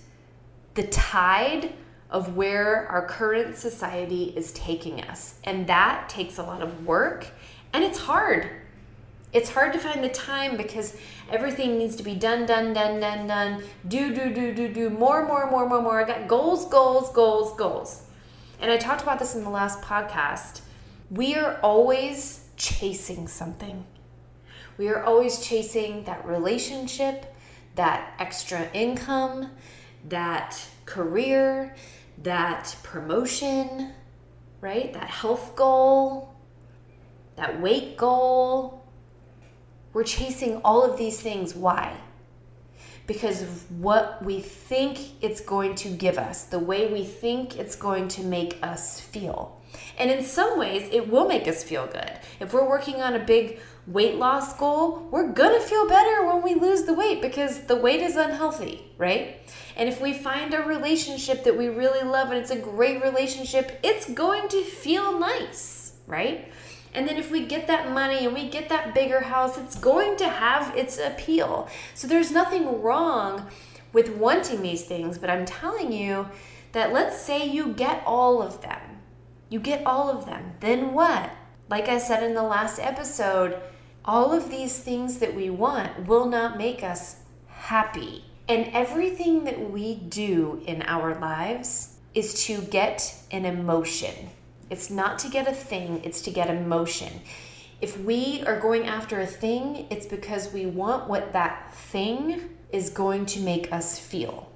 the 0.73 0.83
tide 0.83 1.73
of 2.09 2.35
where 2.35 2.87
our 2.87 3.05
current 3.05 3.55
society 3.55 4.33
is 4.35 4.51
taking 4.51 5.01
us. 5.01 5.35
And 5.43 5.67
that 5.67 6.09
takes 6.09 6.37
a 6.37 6.43
lot 6.43 6.61
of 6.61 6.85
work 6.85 7.27
and 7.73 7.83
it's 7.83 7.99
hard. 7.99 8.49
It's 9.33 9.51
hard 9.51 9.71
to 9.73 9.79
find 9.79 10.03
the 10.03 10.09
time 10.09 10.57
because 10.57 10.97
everything 11.31 11.77
needs 11.77 11.95
to 11.95 12.03
be 12.03 12.15
done, 12.15 12.45
done, 12.45 12.73
done, 12.73 12.99
done, 12.99 13.27
done. 13.27 13.63
Do, 13.87 14.13
do, 14.13 14.33
do, 14.33 14.53
do, 14.53 14.73
do. 14.73 14.89
More, 14.89 15.25
more, 15.25 15.49
more, 15.49 15.67
more, 15.67 15.81
more. 15.81 16.03
I 16.03 16.07
got 16.07 16.27
goals, 16.27 16.67
goals, 16.67 17.11
goals, 17.13 17.55
goals. 17.57 18.03
And 18.59 18.69
I 18.69 18.77
talked 18.77 19.01
about 19.01 19.19
this 19.19 19.33
in 19.33 19.43
the 19.43 19.49
last 19.49 19.81
podcast. 19.81 20.61
We 21.09 21.35
are 21.35 21.59
always 21.61 22.49
chasing 22.57 23.27
something. 23.27 23.85
We 24.77 24.89
are 24.89 25.03
always 25.03 25.39
chasing 25.39 26.03
that 26.03 26.25
relationship, 26.25 27.33
that 27.75 28.13
extra 28.19 28.69
income, 28.73 29.51
that 30.09 30.61
career, 30.85 31.75
that 32.23 32.75
promotion, 32.83 33.93
right? 34.59 34.91
That 34.93 35.09
health 35.09 35.55
goal, 35.55 36.35
that 37.37 37.61
weight 37.61 37.95
goal. 37.95 38.80
We're 39.93 40.03
chasing 40.03 40.57
all 40.63 40.83
of 40.83 40.97
these 40.97 41.19
things. 41.19 41.55
Why? 41.55 41.95
Because 43.07 43.41
of 43.41 43.71
what 43.79 44.23
we 44.23 44.39
think 44.39 44.99
it's 45.21 45.41
going 45.41 45.75
to 45.75 45.89
give 45.89 46.17
us, 46.17 46.45
the 46.45 46.59
way 46.59 46.91
we 46.91 47.03
think 47.03 47.57
it's 47.57 47.75
going 47.75 48.07
to 48.09 48.23
make 48.23 48.57
us 48.63 48.99
feel. 48.99 49.61
And 49.97 50.09
in 50.09 50.23
some 50.23 50.57
ways, 50.57 50.89
it 50.91 51.09
will 51.09 51.27
make 51.27 51.47
us 51.47 51.63
feel 51.63 51.87
good. 51.87 52.11
If 52.39 52.53
we're 52.53 52.67
working 52.67 53.01
on 53.01 53.15
a 53.15 53.19
big 53.19 53.59
weight 53.87 54.15
loss 54.15 54.55
goal, 54.57 55.07
we're 55.11 55.31
gonna 55.31 55.59
feel 55.59 55.87
better 55.87 56.25
when 56.25 56.41
we 56.41 56.55
lose 56.55 56.83
the 56.83 56.93
weight 56.93 57.21
because 57.21 57.61
the 57.61 57.75
weight 57.75 58.01
is 58.01 58.15
unhealthy, 58.15 58.85
right? 58.97 59.37
And 59.75 59.89
if 59.89 60.01
we 60.01 60.13
find 60.13 60.53
a 60.53 60.61
relationship 60.61 61.43
that 61.43 61.57
we 61.57 61.67
really 61.67 62.07
love 62.07 62.29
and 62.29 62.37
it's 62.37 62.51
a 62.51 62.57
great 62.57 63.01
relationship, 63.03 63.79
it's 63.83 64.09
going 64.11 64.47
to 64.49 64.63
feel 64.63 65.19
nice, 65.19 65.93
right? 66.07 66.51
And 66.93 67.07
then 67.07 67.17
if 67.17 67.31
we 67.31 67.45
get 67.45 67.67
that 67.67 67.91
money 67.91 68.25
and 68.25 68.33
we 68.33 68.49
get 68.49 68.69
that 68.69 68.93
bigger 68.93 69.21
house, 69.21 69.57
it's 69.57 69.75
going 69.75 70.17
to 70.17 70.27
have 70.27 70.75
its 70.75 70.97
appeal. 70.97 71.69
So 71.93 72.07
there's 72.07 72.31
nothing 72.31 72.81
wrong 72.81 73.47
with 73.93 74.15
wanting 74.15 74.61
these 74.61 74.85
things, 74.85 75.17
but 75.17 75.29
I'm 75.29 75.45
telling 75.45 75.91
you 75.91 76.27
that 76.71 76.93
let's 76.93 77.19
say 77.19 77.47
you 77.47 77.73
get 77.73 78.03
all 78.05 78.41
of 78.41 78.61
them. 78.61 78.79
You 79.49 79.59
get 79.59 79.85
all 79.85 80.09
of 80.09 80.25
them. 80.25 80.53
Then 80.59 80.93
what? 80.93 81.31
Like 81.69 81.87
I 81.87 81.97
said 81.97 82.23
in 82.23 82.33
the 82.33 82.43
last 82.43 82.79
episode, 82.79 83.61
all 84.03 84.33
of 84.33 84.49
these 84.49 84.79
things 84.79 85.19
that 85.19 85.35
we 85.35 85.49
want 85.49 86.07
will 86.07 86.25
not 86.25 86.57
make 86.57 86.83
us 86.83 87.17
happy. 87.47 88.25
And 88.47 88.67
everything 88.73 89.45
that 89.45 89.71
we 89.71 89.95
do 89.95 90.61
in 90.65 90.81
our 90.83 91.19
lives 91.19 91.95
is 92.13 92.45
to 92.45 92.61
get 92.61 93.15
an 93.31 93.45
emotion. 93.45 94.29
It's 94.71 94.89
not 94.89 95.19
to 95.19 95.29
get 95.29 95.47
a 95.49 95.53
thing, 95.53 96.01
it's 96.05 96.21
to 96.21 96.31
get 96.31 96.49
emotion. 96.49 97.21
If 97.81 97.99
we 97.99 98.41
are 98.47 98.57
going 98.57 98.87
after 98.87 99.19
a 99.19 99.27
thing, 99.27 99.85
it's 99.89 100.05
because 100.05 100.53
we 100.53 100.65
want 100.65 101.09
what 101.09 101.33
that 101.33 101.73
thing 101.73 102.49
is 102.71 102.89
going 102.89 103.25
to 103.27 103.41
make 103.41 103.71
us 103.73 103.99
feel. 103.99 104.49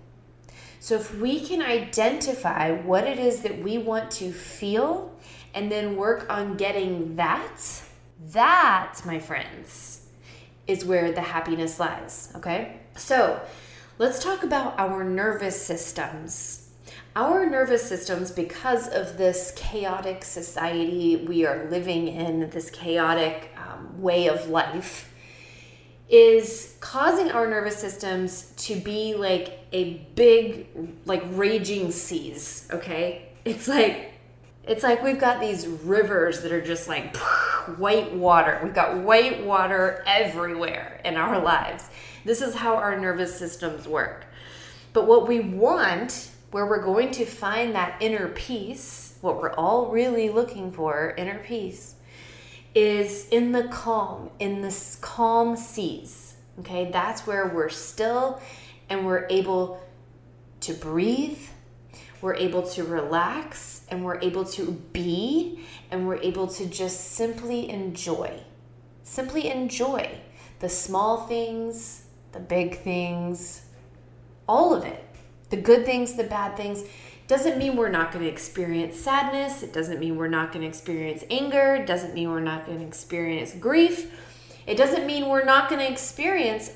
So 0.79 0.95
if 0.95 1.13
we 1.19 1.41
can 1.45 1.61
identify 1.61 2.71
what 2.71 3.05
it 3.05 3.19
is 3.19 3.41
that 3.41 3.61
we 3.61 3.77
want 3.77 4.09
to 4.11 4.31
feel 4.31 5.13
and 5.53 5.69
then 5.69 5.97
work 5.97 6.27
on 6.29 6.55
getting 6.55 7.17
that, 7.17 7.61
that, 8.31 9.01
my 9.05 9.19
friends, 9.19 10.07
is 10.67 10.85
where 10.85 11.11
the 11.11 11.21
happiness 11.21 11.79
lies, 11.79 12.31
okay? 12.35 12.79
So, 12.95 13.41
let's 13.97 14.23
talk 14.23 14.43
about 14.43 14.79
our 14.79 15.03
nervous 15.03 15.61
systems. 15.61 16.64
Our 17.17 17.49
nervous 17.49 17.87
systems, 17.87 18.29
because 18.29 18.89
of 18.89 19.17
this 19.17 19.53
chaotic 19.55 20.25
society 20.25 21.15
we 21.15 21.45
are 21.45 21.69
living 21.69 22.09
in, 22.09 22.49
this 22.49 22.69
chaotic 22.69 23.51
um, 23.57 24.01
way 24.01 24.27
of 24.27 24.49
life, 24.49 25.13
is 26.09 26.75
causing 26.81 27.31
our 27.31 27.47
nervous 27.47 27.77
systems 27.77 28.51
to 28.57 28.75
be 28.75 29.15
like 29.15 29.59
a 29.71 29.93
big, 30.15 30.67
like 31.05 31.23
raging 31.31 31.91
seas, 31.91 32.67
okay? 32.71 33.29
It's 33.45 33.69
like 33.69 34.11
it's 34.67 34.83
like 34.83 35.03
we've 35.03 35.19
got 35.19 35.39
these 35.39 35.67
rivers 35.67 36.41
that 36.41 36.51
are 36.51 36.61
just 36.61 36.87
like 36.87 37.15
white 37.77 38.13
water. 38.13 38.59
We've 38.61 38.73
got 38.73 38.97
white 38.97 39.45
water 39.45 40.03
everywhere 40.05 40.99
in 41.05 41.15
our 41.15 41.41
lives. 41.41 41.87
This 42.25 42.41
is 42.41 42.55
how 42.55 42.75
our 42.75 42.99
nervous 42.99 43.37
systems 43.37 43.87
work. 43.87 44.25
But 44.91 45.07
what 45.07 45.27
we 45.27 45.39
want, 45.39 46.31
where 46.55 46.65
we're 46.65 46.81
going 46.81 47.11
to 47.11 47.25
find 47.25 47.75
that 47.75 48.01
inner 48.01 48.29
peace, 48.29 49.17
what 49.19 49.41
we're 49.41 49.53
all 49.55 49.87
really 49.87 50.29
looking 50.29 50.71
for, 50.71 51.13
inner 51.17 51.39
peace, 51.39 51.95
is 52.73 53.27
in 53.27 53.51
the 53.51 53.67
calm, 53.67 54.29
in 54.39 54.61
the 54.61 54.97
calm 55.01 55.57
seas. 55.57 56.35
Okay, 56.61 56.89
that's 56.91 57.27
where 57.27 57.47
we're 57.49 57.67
still 57.67 58.41
and 58.87 59.05
we're 59.05 59.27
able 59.29 59.85
to 60.61 60.73
breathe 60.73 61.39
we're 62.25 62.35
able 62.35 62.63
to 62.63 62.83
relax 62.83 63.85
and 63.89 64.03
we're 64.03 64.19
able 64.19 64.43
to 64.43 64.71
be 64.93 65.63
and 65.91 66.07
we're 66.07 66.21
able 66.21 66.47
to 66.47 66.65
just 66.65 67.11
simply 67.11 67.69
enjoy. 67.69 68.39
Simply 69.03 69.51
enjoy 69.51 70.09
the 70.59 70.69
small 70.69 71.27
things, 71.27 72.05
the 72.31 72.39
big 72.39 72.79
things, 72.79 73.65
all 74.47 74.73
of 74.73 74.85
it. 74.85 75.04
The 75.55 75.61
good 75.61 75.85
things, 75.85 76.15
the 76.15 76.25
bad 76.25 76.57
things. 76.57 76.83
Doesn't 77.27 77.57
mean 77.57 77.77
we're 77.77 77.87
not 77.87 78.11
going 78.11 78.25
to 78.25 78.29
experience 78.29 78.99
sadness. 78.99 79.63
It 79.63 79.71
doesn't 79.71 80.01
mean 80.01 80.17
we're 80.17 80.27
not 80.27 80.51
going 80.51 80.63
to 80.63 80.67
experience 80.67 81.23
anger. 81.31 81.75
It 81.75 81.87
doesn't 81.87 82.13
mean 82.13 82.29
we're 82.29 82.41
not 82.41 82.65
going 82.65 82.79
to 82.79 82.85
experience 82.85 83.53
grief. 83.53 84.11
It 84.67 84.75
doesn't 84.75 85.07
mean 85.07 85.29
we're 85.29 85.45
not 85.45 85.69
going 85.69 85.79
to 85.79 85.89
experience 85.89 86.71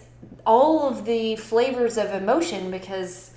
all 0.45 0.87
of 0.87 1.03
the 1.03 1.35
flavors 1.35 1.97
of 1.97 2.13
emotion 2.13 2.71
because 2.71 3.31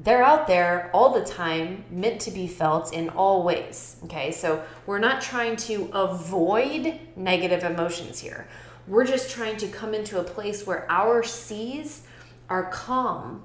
they're 0.00 0.24
out 0.24 0.48
there 0.48 0.90
all 0.92 1.14
the 1.14 1.24
time, 1.24 1.84
meant 1.92 2.20
to 2.22 2.32
be 2.32 2.48
felt 2.48 2.92
in 2.92 3.08
all 3.10 3.44
ways. 3.44 3.98
Okay, 4.04 4.32
so 4.32 4.64
we're 4.84 4.98
not 4.98 5.22
trying 5.22 5.54
to 5.68 5.90
avoid 5.92 6.98
negative 7.14 7.62
emotions 7.62 8.18
here. 8.18 8.48
We're 8.88 9.06
just 9.06 9.30
trying 9.30 9.58
to 9.58 9.68
come 9.68 9.94
into 9.94 10.18
a 10.18 10.24
place 10.24 10.66
where 10.66 10.90
our 10.90 11.22
seas 11.22 12.02
are 12.48 12.64
calm 12.70 13.44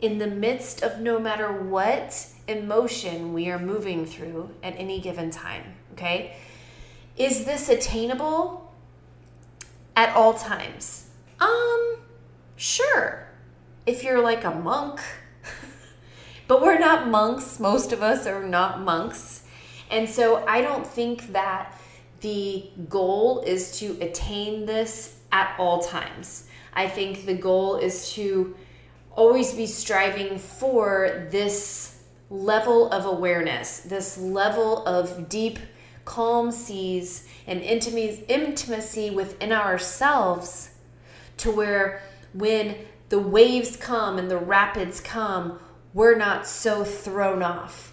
in 0.00 0.18
the 0.18 0.26
midst 0.26 0.82
of 0.82 1.00
no 1.00 1.18
matter 1.18 1.52
what 1.52 2.28
emotion 2.46 3.32
we 3.32 3.50
are 3.50 3.58
moving 3.58 4.06
through 4.06 4.50
at 4.62 4.74
any 4.76 5.00
given 5.00 5.30
time. 5.30 5.74
Okay, 5.92 6.36
is 7.16 7.44
this 7.44 7.68
attainable 7.68 8.72
at 9.96 10.14
all 10.14 10.34
times? 10.34 11.10
Um, 11.40 11.96
sure. 12.56 13.26
If 13.86 14.04
you're 14.04 14.22
like 14.22 14.44
a 14.44 14.52
monk, 14.52 15.00
but 16.46 16.62
we're 16.62 16.78
not 16.78 17.08
monks. 17.08 17.58
Most 17.58 17.92
of 17.92 18.02
us 18.02 18.26
are 18.26 18.44
not 18.44 18.80
monks. 18.80 19.42
And 19.90 20.08
so 20.08 20.46
I 20.46 20.60
don't 20.60 20.86
think 20.86 21.32
that 21.32 21.74
the 22.20 22.70
goal 22.88 23.42
is 23.46 23.78
to 23.78 23.98
attain 24.00 24.66
this 24.66 25.18
at 25.32 25.54
all 25.58 25.80
times. 25.80 26.48
I 26.72 26.88
think 26.88 27.26
the 27.26 27.34
goal 27.34 27.76
is 27.76 28.12
to 28.12 28.54
always 29.18 29.52
be 29.52 29.66
striving 29.66 30.38
for 30.38 31.26
this 31.32 32.04
level 32.30 32.88
of 32.92 33.04
awareness, 33.04 33.80
this 33.80 34.16
level 34.16 34.86
of 34.86 35.28
deep, 35.28 35.58
calm 36.04 36.52
seas 36.52 37.26
and 37.44 37.60
intimacy 37.60 39.10
within 39.10 39.52
ourselves 39.52 40.70
to 41.38 41.50
where 41.50 42.00
when 42.32 42.76
the 43.08 43.18
waves 43.18 43.76
come 43.76 44.18
and 44.18 44.30
the 44.30 44.38
rapids 44.38 45.00
come, 45.00 45.58
we're 45.92 46.16
not 46.16 46.46
so 46.46 46.84
thrown 46.84 47.42
off, 47.42 47.92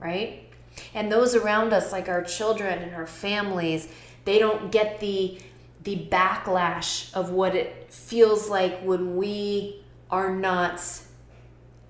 right? 0.00 0.50
And 0.92 1.12
those 1.12 1.36
around 1.36 1.72
us, 1.72 1.92
like 1.92 2.08
our 2.08 2.24
children 2.24 2.80
and 2.80 2.96
our 2.96 3.06
families, 3.06 3.88
they 4.24 4.38
don't 4.38 4.72
get 4.72 5.00
the 5.00 5.38
the 5.84 6.08
backlash 6.10 7.12
of 7.12 7.28
what 7.28 7.54
it 7.54 7.92
feels 7.92 8.48
like 8.48 8.80
when 8.80 9.16
we 9.16 9.83
are 10.10 10.34
not 10.34 10.80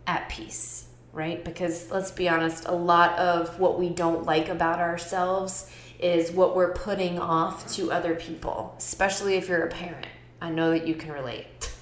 at 0.07 0.29
peace, 0.29 0.87
right? 1.13 1.45
Because 1.45 1.91
let's 1.91 2.11
be 2.11 2.29
honest, 2.29 2.67
a 2.67 2.75
lot 2.75 3.19
of 3.19 3.59
what 3.59 3.79
we 3.79 3.89
don't 3.89 4.25
like 4.25 4.49
about 4.49 4.79
ourselves 4.79 5.71
is 5.99 6.33
what 6.33 6.57
we're 6.57 6.73
putting 6.73 7.19
off 7.19 7.73
to 7.75 7.91
other 7.93 8.15
people, 8.15 8.75
especially 8.79 9.37
if 9.37 9.49
you're 9.49 9.65
a 9.65 9.71
parent. 9.71 10.07
I 10.41 10.51
know 10.51 10.71
that 10.71 10.87
you 10.87 10.95
can 10.95 11.13
relate. 11.13 11.73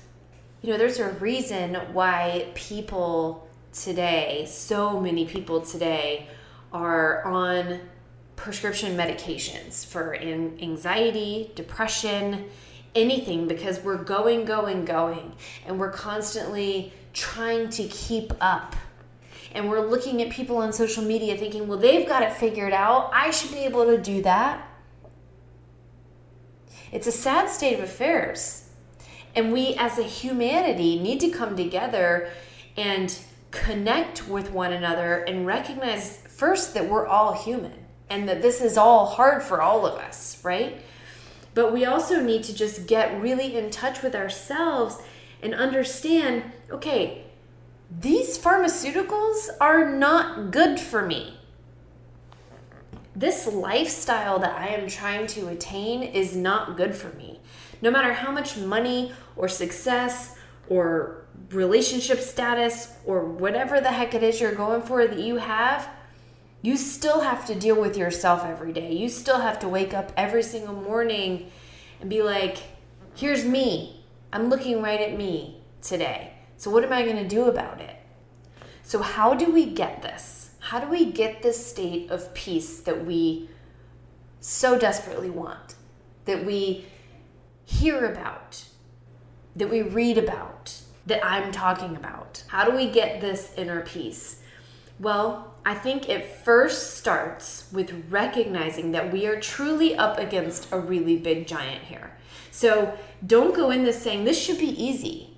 You 0.60 0.70
know, 0.70 0.78
there's 0.78 1.00
a 1.00 1.10
reason 1.14 1.74
why 1.92 2.46
people 2.54 3.48
today, 3.72 4.46
so 4.48 5.00
many 5.00 5.26
people 5.26 5.62
today, 5.62 6.28
are 6.72 7.24
on 7.24 7.80
prescription 8.36 8.96
medications 8.96 9.84
for 9.84 10.14
anxiety, 10.14 11.50
depression, 11.54 12.44
anything 12.94 13.48
because 13.48 13.80
we're 13.80 14.02
going, 14.02 14.44
going, 14.44 14.84
going, 14.84 15.32
and 15.66 15.78
we're 15.78 15.92
constantly 15.92 16.92
trying 17.12 17.70
to 17.70 17.84
keep 17.84 18.32
up. 18.40 18.76
And 19.54 19.68
we're 19.68 19.86
looking 19.86 20.22
at 20.22 20.30
people 20.30 20.56
on 20.58 20.72
social 20.72 21.04
media 21.04 21.36
thinking, 21.36 21.68
well, 21.68 21.78
they've 21.78 22.08
got 22.08 22.22
it 22.22 22.32
figured 22.32 22.72
out. 22.72 23.10
I 23.12 23.30
should 23.30 23.52
be 23.52 23.60
able 23.60 23.84
to 23.86 23.98
do 23.98 24.22
that. 24.22 24.66
It's 26.90 27.06
a 27.06 27.12
sad 27.12 27.48
state 27.48 27.74
of 27.74 27.80
affairs. 27.80 28.68
And 29.34 29.52
we 29.52 29.74
as 29.76 29.98
a 29.98 30.02
humanity 30.02 30.98
need 30.98 31.20
to 31.20 31.30
come 31.30 31.56
together 31.56 32.30
and 32.76 33.18
connect 33.50 34.28
with 34.28 34.50
one 34.50 34.72
another 34.72 35.22
and 35.24 35.46
recognize 35.46 36.18
first 36.28 36.74
that 36.74 36.88
we're 36.88 37.06
all 37.06 37.34
human 37.34 37.86
and 38.10 38.28
that 38.28 38.42
this 38.42 38.60
is 38.60 38.76
all 38.76 39.06
hard 39.06 39.42
for 39.42 39.62
all 39.62 39.86
of 39.86 39.98
us, 39.98 40.42
right? 40.44 40.80
But 41.54 41.72
we 41.72 41.84
also 41.84 42.22
need 42.22 42.44
to 42.44 42.54
just 42.54 42.86
get 42.86 43.20
really 43.20 43.56
in 43.56 43.70
touch 43.70 44.02
with 44.02 44.14
ourselves 44.14 44.98
and 45.42 45.54
understand 45.54 46.44
okay, 46.70 47.24
these 48.00 48.38
pharmaceuticals 48.38 49.48
are 49.60 49.90
not 49.90 50.50
good 50.50 50.80
for 50.80 51.04
me. 51.04 51.38
This 53.14 53.46
lifestyle 53.46 54.38
that 54.38 54.58
I 54.58 54.68
am 54.68 54.88
trying 54.88 55.26
to 55.28 55.48
attain 55.48 56.02
is 56.02 56.34
not 56.34 56.78
good 56.78 56.96
for 56.96 57.10
me. 57.10 57.40
No 57.82 57.90
matter 57.90 58.14
how 58.14 58.32
much 58.32 58.56
money 58.56 59.12
or 59.36 59.48
success 59.48 60.36
or 60.68 61.26
relationship 61.50 62.20
status 62.20 62.94
or 63.04 63.26
whatever 63.26 63.80
the 63.80 63.92
heck 63.92 64.14
it 64.14 64.22
is 64.22 64.40
you're 64.40 64.54
going 64.54 64.80
for 64.80 65.06
that 65.06 65.18
you 65.18 65.36
have, 65.36 65.88
you 66.62 66.76
still 66.76 67.20
have 67.20 67.44
to 67.46 67.56
deal 67.56 67.78
with 67.78 67.96
yourself 67.96 68.44
every 68.44 68.72
day. 68.72 68.92
You 68.92 69.08
still 69.08 69.40
have 69.40 69.58
to 69.60 69.68
wake 69.68 69.92
up 69.92 70.12
every 70.16 70.44
single 70.44 70.74
morning 70.74 71.50
and 72.00 72.08
be 72.08 72.22
like, 72.22 72.58
here's 73.16 73.44
me. 73.44 74.04
I'm 74.32 74.48
looking 74.48 74.80
right 74.80 75.00
at 75.00 75.16
me 75.16 75.60
today. 75.82 76.34
So, 76.56 76.70
what 76.70 76.84
am 76.84 76.92
I 76.92 77.02
going 77.02 77.16
to 77.16 77.28
do 77.28 77.44
about 77.46 77.80
it? 77.80 77.96
So, 78.84 79.02
how 79.02 79.34
do 79.34 79.50
we 79.52 79.66
get 79.66 80.02
this? 80.02 80.54
How 80.60 80.78
do 80.78 80.88
we 80.88 81.10
get 81.10 81.42
this 81.42 81.66
state 81.66 82.10
of 82.10 82.32
peace 82.32 82.80
that 82.80 83.04
we 83.04 83.50
so 84.38 84.78
desperately 84.78 85.30
want, 85.30 85.74
that 86.24 86.46
we 86.46 86.86
hear 87.64 88.06
about, 88.06 88.64
that 89.56 89.68
we 89.68 89.82
read 89.82 90.16
about, 90.16 90.80
that 91.06 91.24
I'm 91.24 91.50
talking 91.50 91.96
about? 91.96 92.44
How 92.46 92.64
do 92.64 92.74
we 92.76 92.88
get 92.88 93.20
this 93.20 93.52
inner 93.56 93.80
peace? 93.80 94.40
Well, 95.00 95.51
I 95.64 95.74
think 95.74 96.08
it 96.08 96.24
first 96.24 96.96
starts 96.96 97.68
with 97.72 98.06
recognizing 98.10 98.92
that 98.92 99.12
we 99.12 99.26
are 99.26 99.38
truly 99.40 99.94
up 99.94 100.18
against 100.18 100.72
a 100.72 100.78
really 100.78 101.16
big 101.16 101.46
giant 101.46 101.84
here. 101.84 102.12
So 102.50 102.98
don't 103.24 103.54
go 103.54 103.70
in 103.70 103.84
this 103.84 104.02
saying 104.02 104.24
this 104.24 104.40
should 104.42 104.58
be 104.58 104.82
easy 104.82 105.36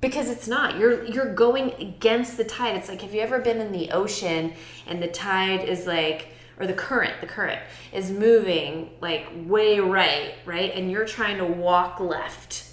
because 0.00 0.30
it's 0.30 0.48
not. 0.48 0.78
You're 0.78 1.04
you're 1.04 1.34
going 1.34 1.72
against 1.74 2.36
the 2.36 2.44
tide. 2.44 2.76
It's 2.76 2.88
like 2.88 3.02
have 3.02 3.14
you 3.14 3.20
ever 3.20 3.38
been 3.38 3.60
in 3.60 3.72
the 3.72 3.90
ocean 3.90 4.54
and 4.86 5.02
the 5.02 5.08
tide 5.08 5.62
is 5.64 5.86
like 5.86 6.28
or 6.58 6.66
the 6.66 6.74
current, 6.74 7.20
the 7.20 7.26
current 7.26 7.60
is 7.92 8.10
moving 8.10 8.90
like 9.00 9.26
way 9.34 9.78
right, 9.78 10.34
right? 10.44 10.72
And 10.74 10.90
you're 10.90 11.06
trying 11.06 11.38
to 11.38 11.44
walk 11.44 12.00
left 12.00 12.64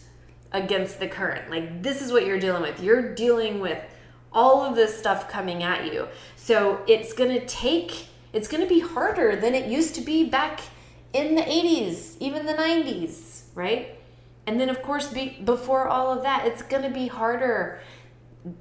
against 0.52 1.00
the 1.00 1.08
current. 1.08 1.50
Like 1.50 1.84
this 1.84 2.02
is 2.02 2.12
what 2.12 2.26
you're 2.26 2.40
dealing 2.40 2.62
with. 2.62 2.82
You're 2.82 3.14
dealing 3.14 3.60
with 3.60 3.82
all 4.32 4.64
of 4.64 4.76
this 4.76 4.98
stuff 4.98 5.30
coming 5.30 5.64
at 5.64 5.92
you. 5.92 6.08
So 6.36 6.82
it's 6.88 7.14
going 7.14 7.32
to 7.32 7.46
take, 7.46 8.08
it's 8.34 8.48
going 8.48 8.62
to 8.62 8.70
be 8.70 8.80
harder 8.80 9.36
than 9.36 9.56
it 9.56 9.70
used 9.70 9.96
to 9.96 10.02
be 10.02 10.24
back 10.26 10.62
in 11.14 11.36
the 11.36 11.42
80s, 11.42 12.18
even 12.20 12.46
the 12.46 12.54
90s, 12.54 13.44
right? 13.56 14.00
And 14.46 14.60
then, 14.60 14.70
of 14.70 14.82
course, 14.82 15.08
be, 15.08 15.42
before 15.44 15.88
all 15.88 16.12
of 16.12 16.24
that, 16.24 16.46
it's 16.46 16.62
going 16.62 16.84
to 16.84 16.90
be 16.90 17.08
harder 17.08 17.82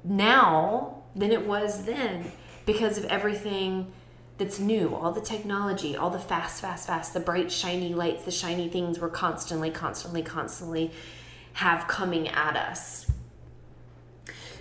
now 0.03 1.03
than 1.15 1.31
it 1.31 1.45
was 1.45 1.85
then 1.85 2.31
because 2.65 2.97
of 2.97 3.05
everything 3.05 3.91
that's 4.37 4.59
new, 4.59 4.93
all 4.93 5.11
the 5.11 5.21
technology, 5.21 5.95
all 5.95 6.09
the 6.09 6.19
fast, 6.19 6.61
fast, 6.61 6.87
fast, 6.87 7.13
the 7.13 7.19
bright, 7.19 7.51
shiny 7.51 7.93
lights, 7.93 8.23
the 8.23 8.31
shiny 8.31 8.69
things 8.69 8.99
we're 8.99 9.09
constantly, 9.09 9.71
constantly, 9.71 10.21
constantly 10.21 10.91
have 11.53 11.87
coming 11.87 12.27
at 12.27 12.55
us. 12.55 13.09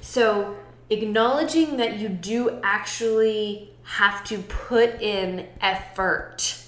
So 0.01 0.57
acknowledging 0.91 1.77
that 1.77 1.99
you 1.99 2.09
do 2.09 2.61
actually 2.63 3.71
have 3.83 4.25
to 4.25 4.39
put 4.39 5.01
in 5.01 5.47
effort 5.61 6.63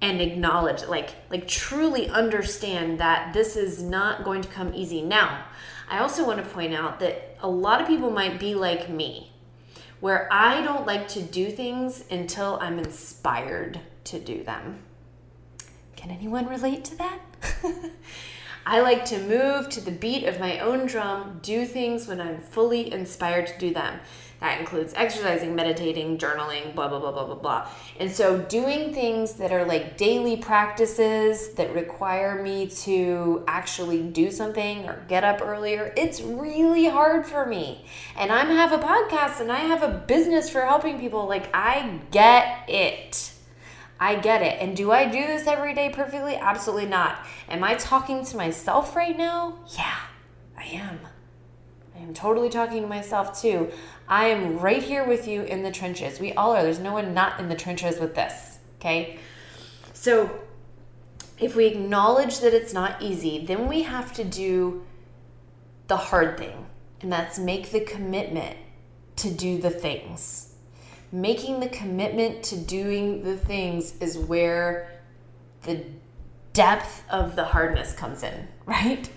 and 0.00 0.20
acknowledge 0.20 0.84
like 0.84 1.14
like 1.30 1.48
truly 1.48 2.08
understand 2.08 3.00
that 3.00 3.32
this 3.32 3.56
is 3.56 3.82
not 3.82 4.24
going 4.24 4.42
to 4.42 4.48
come 4.48 4.74
easy. 4.74 5.02
Now 5.02 5.44
i 5.88 5.98
also 5.98 6.26
want 6.26 6.42
to 6.42 6.50
point 6.50 6.74
out 6.74 7.00
that 7.00 7.36
a 7.40 7.48
lot 7.48 7.80
of 7.80 7.86
people 7.86 8.10
might 8.10 8.40
be 8.40 8.54
like 8.54 8.88
me 8.88 9.32
where 10.00 10.28
i 10.32 10.62
don't 10.62 10.86
like 10.86 11.06
to 11.06 11.22
do 11.22 11.50
things 11.50 12.04
until 12.10 12.58
i'm 12.60 12.78
inspired 12.78 13.80
to 14.04 14.18
do 14.18 14.42
them. 14.44 14.78
Can 15.96 16.10
anyone 16.10 16.46
relate 16.46 16.84
to 16.86 16.96
that 16.96 17.20
I 18.66 18.80
like 18.80 19.04
to 19.06 19.18
move 19.18 19.68
to 19.70 19.80
the 19.80 19.90
beat 19.90 20.24
of 20.24 20.40
my 20.40 20.58
own 20.58 20.86
drum, 20.86 21.40
do 21.42 21.66
things 21.66 22.08
when 22.08 22.20
I'm 22.20 22.40
fully 22.40 22.92
inspired 22.92 23.46
to 23.48 23.58
do 23.58 23.74
them. 23.74 24.00
That 24.40 24.60
includes 24.60 24.92
exercising, 24.94 25.54
meditating, 25.54 26.18
journaling, 26.18 26.74
blah, 26.74 26.88
blah, 26.88 26.98
blah, 26.98 27.12
blah, 27.12 27.24
blah, 27.24 27.34
blah. 27.34 27.68
And 27.98 28.10
so, 28.10 28.38
doing 28.38 28.92
things 28.92 29.34
that 29.34 29.52
are 29.52 29.64
like 29.64 29.96
daily 29.96 30.36
practices 30.36 31.54
that 31.54 31.74
require 31.74 32.42
me 32.42 32.66
to 32.82 33.44
actually 33.46 34.02
do 34.02 34.30
something 34.30 34.86
or 34.86 35.02
get 35.08 35.24
up 35.24 35.40
earlier, 35.40 35.92
it's 35.96 36.20
really 36.20 36.86
hard 36.86 37.26
for 37.26 37.46
me. 37.46 37.84
And 38.16 38.30
I 38.30 38.44
have 38.44 38.72
a 38.72 38.78
podcast 38.78 39.40
and 39.40 39.52
I 39.52 39.60
have 39.60 39.82
a 39.82 40.04
business 40.06 40.50
for 40.50 40.62
helping 40.62 40.98
people. 40.98 41.26
Like, 41.26 41.48
I 41.54 42.00
get 42.10 42.68
it. 42.68 43.33
I 43.98 44.16
get 44.16 44.42
it. 44.42 44.60
And 44.60 44.76
do 44.76 44.90
I 44.90 45.06
do 45.06 45.26
this 45.26 45.46
every 45.46 45.74
day 45.74 45.90
perfectly? 45.90 46.36
Absolutely 46.36 46.86
not. 46.86 47.18
Am 47.48 47.62
I 47.62 47.74
talking 47.74 48.24
to 48.24 48.36
myself 48.36 48.96
right 48.96 49.16
now? 49.16 49.58
Yeah, 49.76 49.98
I 50.58 50.64
am. 50.64 51.00
I 51.94 52.00
am 52.00 52.12
totally 52.12 52.48
talking 52.48 52.82
to 52.82 52.88
myself 52.88 53.40
too. 53.40 53.70
I 54.08 54.26
am 54.26 54.58
right 54.58 54.82
here 54.82 55.06
with 55.06 55.28
you 55.28 55.42
in 55.42 55.62
the 55.62 55.70
trenches. 55.70 56.18
We 56.18 56.32
all 56.32 56.54
are. 56.54 56.62
There's 56.62 56.80
no 56.80 56.92
one 56.92 57.14
not 57.14 57.38
in 57.38 57.48
the 57.48 57.54
trenches 57.54 58.00
with 58.00 58.14
this. 58.14 58.58
Okay? 58.80 59.18
So, 59.92 60.40
if 61.38 61.56
we 61.56 61.66
acknowledge 61.66 62.40
that 62.40 62.52
it's 62.52 62.72
not 62.72 63.00
easy, 63.00 63.44
then 63.44 63.68
we 63.68 63.82
have 63.82 64.12
to 64.14 64.24
do 64.24 64.84
the 65.86 65.96
hard 65.96 66.38
thing, 66.38 66.66
and 67.00 67.12
that's 67.12 67.38
make 67.38 67.70
the 67.70 67.80
commitment 67.80 68.56
to 69.16 69.30
do 69.30 69.58
the 69.58 69.70
things 69.70 70.43
making 71.14 71.60
the 71.60 71.68
commitment 71.68 72.42
to 72.42 72.56
doing 72.56 73.22
the 73.22 73.36
things 73.36 73.96
is 74.00 74.18
where 74.18 74.90
the 75.62 75.84
depth 76.52 77.04
of 77.08 77.36
the 77.36 77.44
hardness 77.44 77.92
comes 77.92 78.24
in, 78.24 78.48
right? 78.66 79.08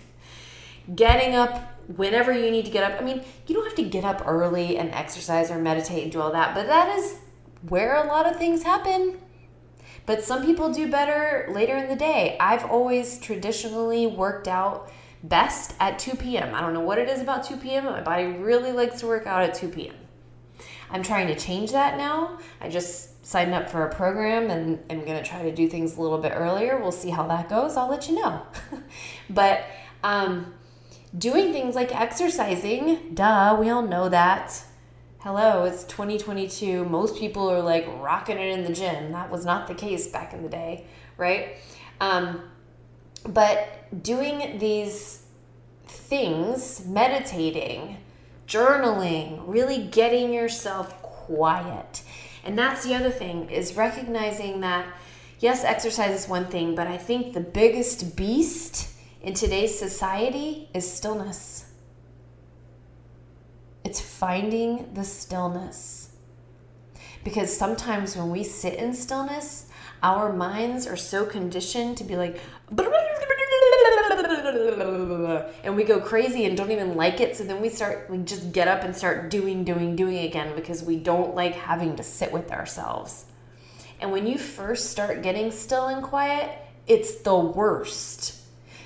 Getting 0.96 1.34
up 1.34 1.74
whenever 1.96 2.32
you 2.32 2.52
need 2.52 2.66
to 2.66 2.72
get 2.72 2.84
up. 2.84 3.02
I 3.02 3.04
mean, 3.04 3.24
you 3.48 3.56
don't 3.56 3.66
have 3.66 3.76
to 3.76 3.84
get 3.84 4.06
up 4.06 4.22
early 4.28 4.78
and 4.78 4.92
exercise 4.92 5.50
or 5.50 5.58
meditate 5.58 6.04
and 6.04 6.12
do 6.12 6.22
all 6.22 6.32
that, 6.34 6.54
but 6.54 6.68
that 6.68 6.96
is 6.98 7.18
where 7.68 7.96
a 7.96 8.06
lot 8.06 8.28
of 8.28 8.38
things 8.38 8.62
happen. 8.62 9.18
But 10.06 10.24
some 10.24 10.46
people 10.46 10.72
do 10.72 10.90
better 10.90 11.50
later 11.52 11.76
in 11.76 11.90
the 11.90 11.96
day. 11.96 12.38
I've 12.40 12.64
always 12.66 13.20
traditionally 13.20 14.06
worked 14.06 14.48
out 14.48 14.92
best 15.24 15.74
at 15.80 15.98
2 15.98 16.16
p.m. 16.16 16.54
I 16.54 16.62
don't 16.62 16.76
know 16.76 16.82
what 16.82 17.00
it 17.00 17.10
is 17.10 17.22
about 17.22 17.44
2 17.44 17.58
p.m., 17.58 17.86
my 17.86 18.02
body 18.02 18.28
really 18.28 18.72
likes 18.72 19.00
to 19.00 19.08
work 19.08 19.26
out 19.26 19.42
at 19.42 19.56
2 19.56 19.70
p.m. 19.70 19.96
I'm 20.90 21.04
trying 21.04 21.28
to 21.28 21.36
change 21.36 21.72
that 21.72 21.98
now. 21.98 22.40
I 22.62 22.70
just 22.70 23.26
signed 23.26 23.54
up 23.54 23.70
for 23.70 23.86
a 23.86 23.94
program 23.94 24.50
and 24.50 24.80
I'm 24.90 25.04
going 25.04 25.22
to 25.22 25.30
try 25.30 25.44
to 25.44 25.54
do 25.54 25.68
things 25.68 25.98
a 25.98 26.02
little 26.02 26.18
bit 26.18 26.32
earlier. 26.34 26.80
We'll 26.80 26.92
see 26.92 27.10
how 27.10 27.28
that 27.28 27.50
goes. 27.50 27.76
I'll 27.76 27.90
let 27.90 28.08
you 28.08 28.16
know. 28.16 28.42
but 29.30 29.66
um, 30.04 30.54
doing 31.18 31.52
things 31.52 31.76
like 31.76 31.94
exercising, 31.94 33.14
duh, 33.14 33.58
we 33.60 33.70
all 33.70 33.82
know 33.82 34.08
that. 34.10 34.64
Hello, 35.20 35.66
it's 35.66 35.84
2022. 35.84 36.86
Most 36.86 37.18
people 37.18 37.50
are 37.50 37.62
like 37.62 37.86
rocking 38.00 38.38
it 38.38 38.58
in 38.58 38.64
the 38.64 38.72
gym. 38.72 39.12
That 39.12 39.30
was 39.30 39.44
not 39.44 39.68
the 39.68 39.76
case 39.76 40.08
back 40.08 40.34
in 40.34 40.42
the 40.42 40.50
day, 40.50 40.86
right? 41.18 41.58
Um, 42.00 42.44
but 43.28 43.88
doing 44.04 44.58
these 44.58 45.24
things, 45.86 46.86
meditating, 46.86 47.98
journaling, 48.48 49.44
really 49.46 49.84
getting 49.84 50.34
yourself 50.34 51.02
quiet. 51.02 52.02
And 52.44 52.58
that's 52.58 52.86
the 52.86 52.96
other 52.96 53.10
thing 53.10 53.50
is 53.50 53.76
recognizing 53.76 54.62
that 54.62 54.88
yes, 55.40 55.64
exercise 55.64 56.24
is 56.24 56.30
one 56.30 56.48
thing, 56.48 56.76
but 56.76 56.88
I 56.88 56.98
think 56.98 57.34
the 57.34 57.40
biggest 57.40 58.16
beast 58.16 58.90
in 59.22 59.34
today's 59.34 59.78
society 59.78 60.70
is 60.74 60.92
stillness. 60.92 61.72
It's 63.84 64.02
finding 64.02 64.94
the 64.94 65.04
stillness. 65.04 66.12
Because 67.24 67.56
sometimes 67.56 68.16
when 68.16 68.30
we 68.30 68.44
sit 68.44 68.76
in 68.76 68.94
stillness, 68.94 69.68
our 70.02 70.32
minds 70.32 70.88
are 70.88 70.98
so 70.98 71.26
conditioned 71.26 71.98
to 71.98 72.04
be 72.04 72.16
like, 72.16 72.40
and 74.68 75.76
we 75.76 75.84
go 75.84 76.00
crazy 76.00 76.46
and 76.46 76.58
don't 76.58 76.72
even 76.72 76.96
like 76.96 77.20
it. 77.20 77.36
So 77.36 77.44
then 77.44 77.62
we 77.62 77.70
start, 77.70 78.10
we 78.10 78.18
just 78.20 78.52
get 78.52 78.68
up 78.68 78.84
and 78.84 78.96
start 78.96 79.30
doing, 79.30 79.64
doing, 79.64 79.96
doing 79.96 80.20
again 80.20 80.56
because 80.56 80.84
we 80.84 80.98
don't 80.98 81.36
like 81.36 81.54
having 81.54 81.96
to 81.96 82.04
sit 82.04 82.32
with 82.32 82.52
ourselves. 82.52 83.26
And 84.00 84.12
when 84.12 84.28
you 84.28 84.38
first 84.38 84.92
start 84.92 85.22
getting 85.24 85.52
still 85.52 85.88
and 85.88 86.04
quiet, 86.04 86.52
it's 86.86 87.22
the 87.22 87.36
worst 87.36 88.42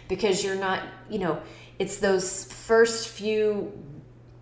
because 0.08 0.44
you're 0.44 0.56
not, 0.56 0.84
you 1.10 1.20
know, 1.20 1.42
it's 1.80 1.98
those 1.98 2.46
first 2.46 3.10
few, 3.10 3.72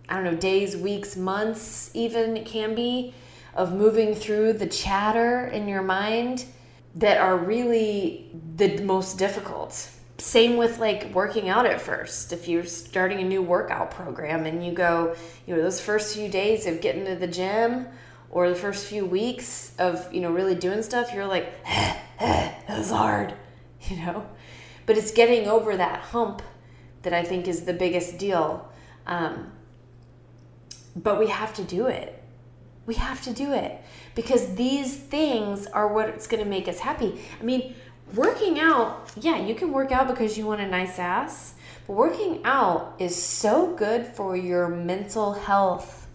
I 0.08 0.14
don't 0.14 0.24
know, 0.24 0.36
days, 0.36 0.76
weeks, 0.76 1.16
months, 1.16 1.90
even 1.94 2.36
it 2.36 2.46
can 2.46 2.74
be, 2.74 3.14
of 3.54 3.74
moving 3.74 4.14
through 4.14 4.54
the 4.54 4.66
chatter 4.66 5.46
in 5.46 5.66
your 5.68 5.82
mind 5.82 6.44
that 6.94 7.18
are 7.18 7.36
really 7.36 8.30
the 8.56 8.82
most 8.82 9.18
difficult 9.18 9.90
same 10.20 10.56
with 10.56 10.78
like 10.78 11.12
working 11.14 11.48
out 11.48 11.66
at 11.66 11.80
first. 11.80 12.32
If 12.32 12.48
you're 12.48 12.64
starting 12.64 13.20
a 13.20 13.24
new 13.24 13.42
workout 13.42 13.90
program 13.90 14.46
and 14.46 14.64
you 14.64 14.72
go, 14.72 15.16
you 15.46 15.54
know, 15.54 15.62
those 15.62 15.80
first 15.80 16.14
few 16.14 16.28
days 16.28 16.66
of 16.66 16.80
getting 16.80 17.04
to 17.06 17.16
the 17.16 17.26
gym 17.26 17.86
or 18.30 18.48
the 18.48 18.54
first 18.54 18.86
few 18.86 19.04
weeks 19.04 19.72
of, 19.78 20.12
you 20.12 20.20
know, 20.20 20.30
really 20.30 20.54
doing 20.54 20.82
stuff, 20.82 21.12
you're 21.14 21.26
like, 21.26 21.52
eh, 21.64 21.96
eh, 22.20 22.52
that 22.68 22.78
was 22.78 22.90
hard, 22.90 23.34
you 23.82 23.96
know? 23.96 24.26
But 24.86 24.98
it's 24.98 25.10
getting 25.10 25.48
over 25.48 25.76
that 25.76 26.00
hump 26.00 26.42
that 27.02 27.12
I 27.12 27.22
think 27.22 27.48
is 27.48 27.62
the 27.62 27.72
biggest 27.72 28.18
deal. 28.18 28.70
Um, 29.06 29.52
but 30.94 31.18
we 31.18 31.28
have 31.28 31.54
to 31.54 31.64
do 31.64 31.86
it. 31.86 32.22
We 32.86 32.94
have 32.96 33.22
to 33.22 33.32
do 33.32 33.52
it 33.52 33.80
because 34.14 34.54
these 34.56 34.96
things 34.96 35.66
are 35.68 35.92
what's 35.92 36.26
going 36.26 36.42
to 36.42 36.48
make 36.48 36.66
us 36.66 36.80
happy. 36.80 37.20
I 37.40 37.44
mean, 37.44 37.74
working 38.14 38.58
out, 38.58 39.10
yeah, 39.16 39.38
you 39.44 39.54
can 39.54 39.72
work 39.72 39.92
out 39.92 40.08
because 40.08 40.36
you 40.36 40.46
want 40.46 40.60
a 40.60 40.66
nice 40.66 40.98
ass, 40.98 41.54
but 41.86 41.94
working 41.94 42.40
out 42.44 42.94
is 42.98 43.20
so 43.20 43.74
good 43.74 44.06
for 44.06 44.36
your 44.36 44.68
mental 44.68 45.32
health. 45.32 46.08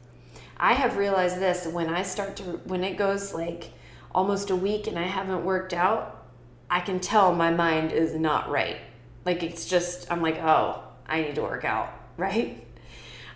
I 0.58 0.73
have 0.73 0.97
realized 0.97 1.39
this 1.39 1.67
when 1.67 1.89
I 1.89 2.03
start 2.03 2.38
to, 2.38 2.43
when 2.43 2.84
it 2.84 2.97
goes 2.97 3.34
like 3.34 3.71
almost 4.13 4.49
a 4.49 4.55
week 4.55 4.88
and 4.88 4.97
I 4.97 5.03
haven't 5.03 5.43
worked 5.43 5.73
out, 5.73 6.25
I 6.69 6.79
can 6.79 6.99
tell 6.99 7.34
my 7.34 7.51
mind 7.51 7.91
is 7.91 8.13
not 8.13 8.49
right. 8.49 8.77
Like 9.25 9.43
it's 9.43 9.65
just, 9.65 10.12
I'm 10.12 10.21
like, 10.21 10.38
oh, 10.38 10.81
I 11.08 11.21
need 11.21 11.36
to 11.36 11.41
work 11.41 11.65
out, 11.65 11.89
right? 12.17 12.62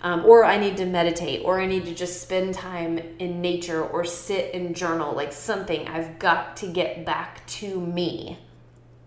Um, 0.01 0.23
or 0.25 0.45
I 0.45 0.57
need 0.57 0.77
to 0.77 0.85
meditate, 0.85 1.41
or 1.43 1.59
I 1.59 1.65
need 1.65 1.83
to 1.83 1.93
just 1.93 2.21
spend 2.21 2.53
time 2.53 2.99
in 3.19 3.41
nature, 3.41 3.83
or 3.83 4.05
sit 4.05 4.53
and 4.53 4.73
journal, 4.73 5.13
like 5.13 5.33
something. 5.33 5.89
I've 5.89 6.17
got 6.19 6.55
to 6.57 6.67
get 6.67 7.05
back 7.05 7.45
to 7.47 7.81
me 7.81 8.37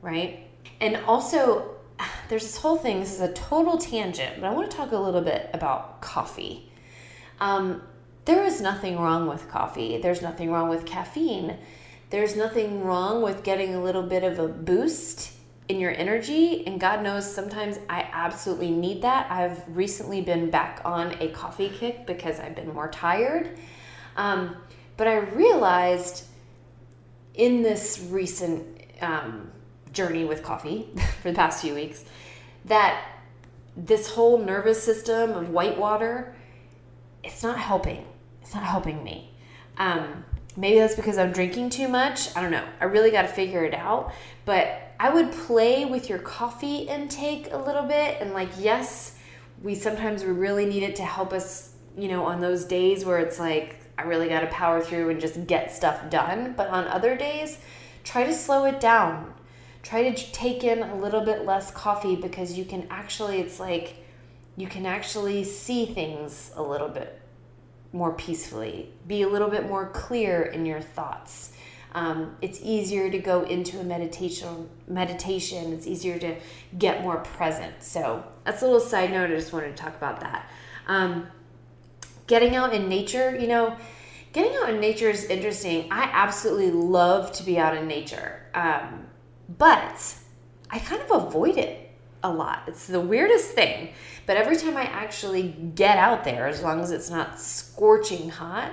right? 0.03 0.47
And 0.81 0.97
also, 1.07 1.77
there's 2.29 2.43
this 2.43 2.59
whole 2.59 2.77
thing, 2.77 3.01
this 3.01 3.15
is 3.15 3.21
a 3.21 3.33
total 3.33 3.79
tangent, 3.79 4.41
but 4.41 4.47
I 4.47 4.53
want 4.53 4.71
to 4.71 4.77
talk 4.77 4.93
a 4.93 4.99
little 4.99 5.23
bit 5.23 5.49
about 5.55 6.03
coffee. 6.03 6.71
Um, 7.41 7.83
there 8.25 8.45
is 8.45 8.61
nothing 8.61 8.99
wrong 8.99 9.27
with 9.27 9.49
coffee, 9.49 9.99
there's 9.99 10.21
nothing 10.21 10.53
wrong 10.53 10.69
with 10.69 10.85
caffeine, 10.85 11.57
there's 12.11 12.37
nothing 12.37 12.85
wrong 12.85 13.23
with 13.23 13.43
getting 13.43 13.75
a 13.75 13.83
little 13.83 14.03
bit 14.03 14.23
of 14.23 14.39
a 14.39 14.47
boost 14.47 15.33
in 15.69 15.81
your 15.81 15.93
energy. 15.97 16.67
And 16.67 16.79
God 16.79 17.03
knows 17.03 17.33
sometimes 17.33 17.79
I 17.89 18.09
absolutely 18.13 18.71
need 18.71 19.03
that. 19.03 19.31
I've 19.31 19.63
recently 19.75 20.21
been 20.21 20.51
back 20.51 20.83
on 20.85 21.17
a 21.21 21.29
coffee 21.29 21.71
kick 21.71 22.07
because 22.07 22.39
I've 22.39 22.55
been 22.55 22.73
more 22.75 22.89
tired. 22.89 23.59
Um, 24.17 24.57
but 24.97 25.09
I 25.09 25.17
realized 25.17 26.27
in 27.35 27.63
this 27.63 28.07
recent 28.11 28.83
um, 29.01 29.51
journey 29.93 30.25
with 30.25 30.43
coffee 30.43 30.89
for 31.23 31.31
the 31.31 31.37
past 31.37 31.63
few 31.63 31.75
weeks 31.75 32.05
that 32.65 33.05
this 33.77 34.11
whole 34.11 34.39
nervous 34.39 34.83
system 34.83 35.31
of 35.31 35.51
white 35.51 35.79
water 35.79 36.35
it's 37.23 37.43
not 37.43 37.59
helping. 37.59 38.05
It's 38.41 38.55
not 38.55 38.65
helping 38.65 39.03
me. 39.03 39.31
Um, 39.79 40.25
maybe 40.57 40.79
that's 40.79 40.95
because 40.95 41.17
i'm 41.19 41.33
drinking 41.33 41.71
too 41.71 41.89
much. 41.89 42.35
I 42.37 42.43
don't 42.43 42.51
know. 42.51 42.67
I 42.81 42.85
really 42.85 43.11
got 43.11 43.23
to 43.23 43.29
figure 43.29 43.65
it 43.65 43.75
out. 43.75 44.13
But 44.45 44.95
i 45.01 45.11
would 45.11 45.33
play 45.33 45.85
with 45.85 46.09
your 46.09 46.19
coffee 46.19 46.79
intake 46.79 47.49
a 47.53 47.57
little 47.57 47.85
bit. 47.85 48.21
And 48.21 48.33
like 48.33 48.51
yes 48.59 49.19
we 49.63 49.75
sometimes 49.75 50.25
we 50.25 50.33
really 50.33 50.67
need 50.67 50.83
it 50.83 50.97
to 50.97 51.05
help 51.05 51.33
us 51.33 51.75
you 51.97 52.09
know 52.09 52.25
on 52.25 52.41
those 52.41 52.65
days 52.65 53.05
where 53.05 53.19
it's 53.19 53.39
like 53.39 53.77
i 53.99 54.03
really 54.03 54.27
got 54.29 54.41
to 54.41 54.47
power 54.49 54.81
through 54.81 55.11
and 55.11 55.21
just 55.21 55.47
get 55.47 55.73
stuff 55.73 56.11
done. 56.11 56.55
But 56.57 56.69
on 56.69 56.87
other 56.87 57.17
days 57.17 57.59
try 58.05 58.25
to 58.25 58.35
slow 58.35 58.65
it 58.65 58.81
down 58.81 59.33
try 59.83 60.11
to 60.11 60.33
take 60.33 60.65
in 60.65 60.83
a 60.83 60.97
little 60.97 61.23
bit 61.23 61.45
less 61.45 61.71
coffee 61.71 62.17
because 62.17 62.57
you 62.57 62.65
can 62.65 62.87
actually 62.91 63.41
it's 63.41 63.59
like 63.59 63.97
you 64.57 64.67
can 64.67 64.87
actually 64.87 65.45
see 65.45 65.87
things 65.87 66.53
a 66.57 66.63
little 66.63 66.89
bit 66.89 67.21
more 67.93 68.13
peacefully. 68.13 68.91
Be 69.07 69.23
a 69.23 69.29
little 69.29 69.49
bit 69.49 69.67
more 69.67 69.89
clear 69.91 70.43
in 70.43 70.67
your 70.67 70.81
thoughts. 70.81 71.53
Um, 71.95 72.37
it's 72.41 72.59
easier 72.63 73.11
to 73.11 73.19
go 73.19 73.43
into 73.43 73.81
a 73.81 73.85
meditation 73.85 74.69
meditation. 74.89 75.73
It's 75.73 75.87
easier 75.87 76.19
to 76.19 76.37
get 76.79 77.03
more 77.03 77.19
present. 77.19 77.83
So 77.83 78.25
that's 78.45 78.63
a 78.63 78.65
little 78.65 78.81
side 78.81 79.11
note. 79.11 79.31
I 79.31 79.35
just 79.35 79.53
wanted 79.53 79.77
to 79.77 79.83
talk 79.83 79.97
about 79.97 80.21
that. 80.21 80.49
Um, 80.87 81.27
getting 82.27 82.57
out 82.57 82.73
in 82.73 82.89
nature 82.89 83.37
you 83.37 83.49
know 83.49 83.77
getting 84.33 84.57
out 84.57 84.71
in 84.71 84.81
nature 84.81 85.11
is 85.11 85.25
interesting. 85.27 85.89
I 85.91 86.05
absolutely 86.05 86.71
love 86.71 87.33
to 87.33 87.43
be 87.43 87.59
out 87.59 87.77
in 87.77 87.87
nature. 87.87 88.41
Um, 88.55 89.07
but 89.59 90.15
I 90.71 90.79
kind 90.79 91.03
of 91.03 91.11
avoid 91.11 91.57
it 91.57 91.91
a 92.23 92.33
lot. 92.33 92.63
It's 92.67 92.87
the 92.87 93.01
weirdest 93.01 93.53
thing. 93.53 93.91
But 94.27 94.37
every 94.37 94.57
time 94.57 94.77
I 94.77 94.85
actually 94.85 95.49
get 95.75 95.99
out 95.99 96.25
there, 96.25 96.47
as 96.47 96.63
long 96.63 96.81
as 96.81 96.91
it's 96.91 97.11
not 97.11 97.41
scorching 97.41 98.29
hot, 98.29 98.73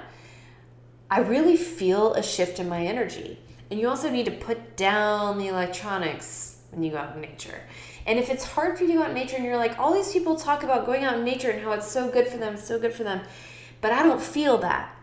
I 1.09 1.19
really 1.19 1.57
feel 1.57 2.13
a 2.13 2.21
shift 2.21 2.59
in 2.59 2.69
my 2.69 2.85
energy. 2.85 3.39
And 3.71 3.79
you 3.79 3.89
also 3.89 4.09
need 4.09 4.25
to 4.25 4.31
put 4.31 4.77
down 4.77 5.37
the 5.37 5.47
electronics 5.47 6.57
when 6.71 6.83
you 6.83 6.91
go 6.91 6.97
out 6.97 7.15
in 7.15 7.21
nature. 7.21 7.61
And 8.05 8.19
if 8.19 8.29
it's 8.29 8.43
hard 8.43 8.77
for 8.77 8.83
you 8.83 8.93
to 8.93 8.95
go 8.95 9.03
out 9.03 9.09
in 9.09 9.15
nature 9.15 9.35
and 9.35 9.45
you're 9.45 9.57
like, 9.57 9.77
all 9.79 9.93
these 9.93 10.11
people 10.11 10.35
talk 10.35 10.63
about 10.63 10.85
going 10.85 11.03
out 11.03 11.17
in 11.17 11.23
nature 11.23 11.49
and 11.49 11.61
how 11.63 11.71
it's 11.71 11.87
so 11.87 12.09
good 12.09 12.27
for 12.27 12.37
them, 12.37 12.57
so 12.57 12.79
good 12.79 12.93
for 12.93 13.03
them, 13.03 13.21
but 13.81 13.91
I 13.91 14.03
don't 14.03 14.21
feel 14.21 14.57
that. 14.59 14.95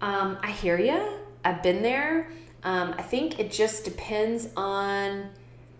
Um, 0.00 0.38
I 0.42 0.50
hear 0.50 0.78
you. 0.78 1.18
I've 1.44 1.62
been 1.62 1.82
there. 1.82 2.30
Um, 2.64 2.94
I 2.96 3.02
think 3.02 3.38
it 3.38 3.52
just 3.52 3.84
depends 3.84 4.48
on, 4.56 5.28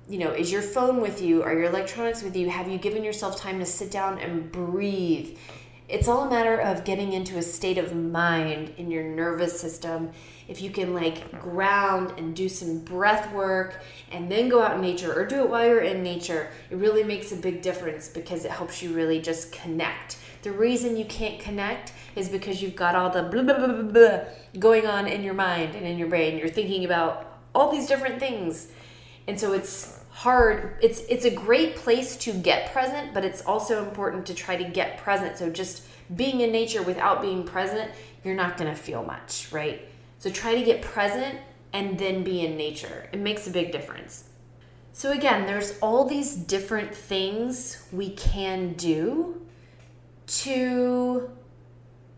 you 0.06 0.18
know, 0.18 0.32
is 0.32 0.52
your 0.52 0.60
phone 0.60 1.00
with 1.00 1.22
you? 1.22 1.42
Are 1.42 1.54
your 1.54 1.64
electronics 1.64 2.22
with 2.22 2.36
you? 2.36 2.50
Have 2.50 2.68
you 2.68 2.76
given 2.76 3.02
yourself 3.02 3.40
time 3.40 3.58
to 3.58 3.66
sit 3.66 3.90
down 3.90 4.18
and 4.18 4.52
breathe? 4.52 5.38
It's 5.88 6.08
all 6.08 6.26
a 6.26 6.30
matter 6.30 6.58
of 6.58 6.84
getting 6.84 7.12
into 7.12 7.36
a 7.38 7.42
state 7.42 7.78
of 7.78 7.94
mind 7.94 8.74
in 8.76 8.90
your 8.90 9.02
nervous 9.02 9.58
system. 9.58 10.12
If 10.46 10.60
you 10.60 10.70
can 10.70 10.94
like 10.94 11.40
ground 11.40 12.18
and 12.18 12.36
do 12.36 12.48
some 12.50 12.80
breath 12.80 13.32
work 13.32 13.82
and 14.10 14.30
then 14.30 14.50
go 14.50 14.62
out 14.62 14.76
in 14.76 14.82
nature 14.82 15.12
or 15.12 15.26
do 15.26 15.36
it 15.40 15.48
while 15.48 15.66
you're 15.66 15.80
in 15.80 16.02
nature, 16.02 16.50
it 16.70 16.76
really 16.76 17.02
makes 17.02 17.32
a 17.32 17.36
big 17.36 17.62
difference 17.62 18.08
because 18.08 18.44
it 18.44 18.50
helps 18.50 18.82
you 18.82 18.94
really 18.94 19.20
just 19.20 19.52
connect. 19.52 20.18
The 20.44 20.52
reason 20.52 20.98
you 20.98 21.06
can't 21.06 21.40
connect 21.40 21.94
is 22.16 22.28
because 22.28 22.60
you've 22.60 22.76
got 22.76 22.94
all 22.94 23.08
the 23.08 23.22
blah, 23.22 23.42
blah, 23.42 23.66
blah, 23.66 23.82
blah, 23.82 24.20
going 24.58 24.86
on 24.86 25.06
in 25.06 25.24
your 25.24 25.32
mind 25.32 25.74
and 25.74 25.86
in 25.86 25.96
your 25.96 26.06
brain. 26.06 26.36
You're 26.36 26.50
thinking 26.50 26.84
about 26.84 27.40
all 27.54 27.72
these 27.72 27.86
different 27.86 28.20
things. 28.20 28.68
And 29.26 29.40
so 29.40 29.54
it's 29.54 30.04
hard. 30.10 30.76
It's 30.82 31.00
it's 31.08 31.24
a 31.24 31.30
great 31.30 31.76
place 31.76 32.18
to 32.18 32.32
get 32.34 32.74
present, 32.74 33.14
but 33.14 33.24
it's 33.24 33.40
also 33.46 33.82
important 33.82 34.26
to 34.26 34.34
try 34.34 34.54
to 34.54 34.64
get 34.64 34.98
present. 34.98 35.38
So 35.38 35.48
just 35.48 35.86
being 36.14 36.42
in 36.42 36.52
nature 36.52 36.82
without 36.82 37.22
being 37.22 37.44
present, 37.44 37.90
you're 38.22 38.34
not 38.34 38.58
going 38.58 38.70
to 38.70 38.76
feel 38.76 39.02
much, 39.02 39.48
right? 39.50 39.88
So 40.18 40.28
try 40.28 40.54
to 40.54 40.62
get 40.62 40.82
present 40.82 41.38
and 41.72 41.98
then 41.98 42.22
be 42.22 42.44
in 42.44 42.58
nature. 42.58 43.08
It 43.12 43.18
makes 43.18 43.46
a 43.46 43.50
big 43.50 43.72
difference. 43.72 44.24
So 44.92 45.10
again, 45.10 45.46
there's 45.46 45.78
all 45.80 46.04
these 46.04 46.36
different 46.36 46.94
things 46.94 47.88
we 47.90 48.10
can 48.10 48.74
do 48.74 49.40
to 50.26 51.30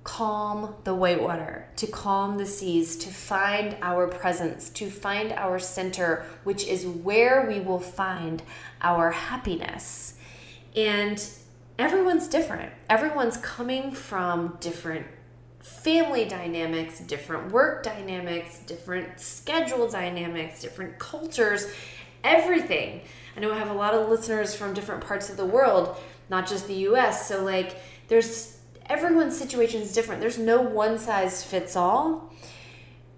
calm 0.05 0.73
the 0.85 0.95
whitewater, 0.95 1.69
to 1.75 1.87
calm 1.87 2.39
the 2.39 2.47
seas, 2.47 2.97
to 2.97 3.11
find 3.11 3.77
our 3.83 4.07
presence, 4.07 4.71
to 4.71 4.89
find 4.89 5.33
our 5.33 5.59
center, 5.59 6.25
which 6.45 6.65
is 6.65 6.87
where 6.87 7.47
we 7.49 7.59
will 7.59 7.81
find 7.81 8.43
our 8.81 9.11
happiness. 9.11 10.15
And 10.77 11.21
everyone's 11.79 12.29
different. 12.29 12.73
Everyone's 12.89 13.37
coming 13.39 13.91
from 13.91 14.57
different 14.61 15.07
family 15.59 16.25
dynamics, 16.25 17.01
different 17.01 17.51
work 17.51 17.83
dynamics, 17.83 18.61
different 18.61 19.19
schedule 19.19 19.89
dynamics, 19.89 20.63
different 20.63 21.01
cultures, 21.01 21.67
everything. 22.23 23.01
I 23.37 23.41
know 23.41 23.53
I 23.53 23.59
have 23.59 23.71
a 23.71 23.75
lot 23.75 23.93
of 23.93 24.09
listeners 24.09 24.55
from 24.55 24.73
different 24.73 25.05
parts 25.05 25.29
of 25.29 25.37
the 25.37 25.45
world, 25.45 25.97
not 26.31 26.47
just 26.47 26.69
the 26.69 26.75
US. 26.91 27.29
So, 27.29 27.43
like, 27.43 27.77
there's 28.09 28.59
everyone's 28.87 29.37
situation 29.37 29.81
is 29.81 29.93
different. 29.93 30.21
There's 30.21 30.39
no 30.39 30.61
one 30.61 30.99
size 30.99 31.43
fits 31.43 31.77
all. 31.77 32.33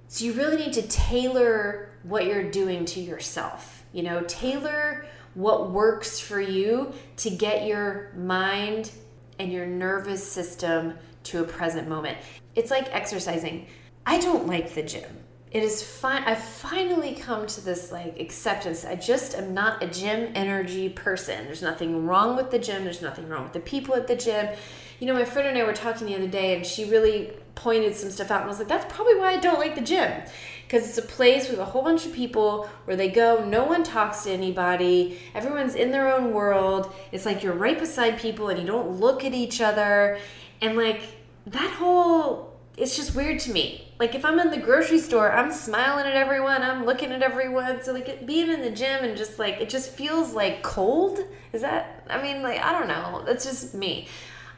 So, 0.09 0.25
you 0.25 0.33
really 0.33 0.57
need 0.57 0.73
to 0.75 0.83
tailor 0.83 1.91
what 2.03 2.25
you're 2.25 2.51
doing 2.51 2.87
to 2.87 3.01
yourself. 3.01 3.85
You 3.93 4.03
know, 4.03 4.23
tailor 4.23 5.07
what 5.35 5.71
works 5.71 6.19
for 6.19 6.41
you 6.41 6.93
to 7.19 7.31
get 7.31 7.67
your 7.67 8.13
mind 8.17 8.91
and 9.39 9.53
your 9.53 9.67
nervous 9.67 10.27
system 10.27 10.95
to 11.25 11.43
a 11.43 11.45
present 11.45 11.89
moment. 11.89 12.17
It's 12.55 12.71
like 12.71 12.93
exercising. 12.95 13.67
I 14.07 14.19
don't 14.19 14.47
like 14.47 14.75
the 14.75 14.83
gym. 14.83 15.28
It 15.51 15.63
is 15.63 15.83
fine. 15.83 16.25
I've 16.25 16.43
finally 16.43 17.15
come 17.15 17.47
to 17.47 17.61
this 17.63 17.91
like 17.91 18.21
acceptance. 18.21 18.85
I 18.85 18.97
just 18.97 19.35
am 19.35 19.55
not 19.55 19.83
a 19.83 19.87
gym 19.87 20.33
energy 20.35 20.89
person. 20.91 21.47
There's 21.47 21.63
nothing 21.63 22.07
wrong 22.07 22.37
with 22.37 22.51
the 22.51 22.59
gym. 22.59 22.85
There's 22.85 23.01
nothing 23.01 23.29
wrong 23.29 23.45
with 23.45 23.55
the 23.55 23.61
people 23.61 23.95
at 23.95 24.07
the 24.07 24.17
gym. 24.17 24.55
You 25.01 25.07
know, 25.07 25.15
my 25.15 25.25
friend 25.25 25.49
and 25.49 25.57
I 25.57 25.65
were 25.65 25.73
talking 25.73 26.07
the 26.07 26.17
other 26.17 26.27
day, 26.27 26.57
and 26.57 26.67
she 26.67 26.85
really 26.85 27.33
pointed 27.55 27.95
some 27.95 28.11
stuff 28.11 28.31
out, 28.31 28.43
and 28.43 28.45
I 28.45 28.49
was 28.49 28.59
like, 28.59 28.69
"That's 28.69 28.93
probably 28.93 29.17
why 29.17 29.33
I 29.33 29.37
don't 29.39 29.59
like 29.59 29.75
the 29.75 29.81
gym." 29.81 30.23
because 30.69 30.87
it's 30.87 30.99
a 30.99 31.03
place 31.03 31.49
with 31.49 31.59
a 31.59 31.65
whole 31.65 31.83
bunch 31.83 32.05
of 32.05 32.13
people 32.13 32.69
where 32.85 32.95
they 32.95 33.09
go, 33.09 33.43
no 33.43 33.65
one 33.65 33.83
talks 33.83 34.25
to 34.25 34.31
anybody, 34.31 35.19
everyone's 35.35 35.75
in 35.75 35.93
their 35.93 36.15
own 36.15 36.35
world. 36.35 36.93
It's 37.11 37.25
like 37.25 37.43
you're 37.43 37.55
right 37.55 37.79
beside 37.79 38.19
people 38.19 38.51
and 38.51 38.61
you 38.61 38.67
don't 38.67 39.01
look 39.01 39.25
at 39.25 39.33
each 39.33 39.63
other. 39.63 40.19
And 40.61 40.77
like 40.77 41.01
that 41.47 41.71
whole, 41.73 42.55
it's 42.77 42.97
just 42.97 43.15
weird 43.15 43.41
to 43.41 43.51
me. 43.51 43.88
Like 43.99 44.15
if 44.15 44.25
I'm 44.25 44.39
in 44.39 44.51
the 44.51 44.59
grocery 44.59 44.99
store, 44.99 45.33
I'm 45.33 45.51
smiling 45.51 46.07
at 46.07 46.15
everyone, 46.15 46.63
I'm 46.63 46.87
looking 46.87 47.11
at 47.11 47.23
everyone. 47.23 47.83
So 47.83 47.93
like 47.93 48.27
being 48.27 48.49
in 48.49 48.63
the 48.63 48.71
gym 48.71 49.05
and 49.05 49.17
just 49.17 49.39
like, 49.39 49.61
it 49.61 49.69
just 49.69 49.91
feels 49.91 50.35
like 50.35 50.63
cold. 50.63 51.19
Is 51.53 51.63
that, 51.63 52.05
I 52.09 52.23
mean, 52.23 52.43
like, 52.43 52.61
I 52.61 52.73
don't 52.73 52.89
know. 52.89 53.25
That's 53.27 53.45
just 53.45 53.75
me. 53.75 54.07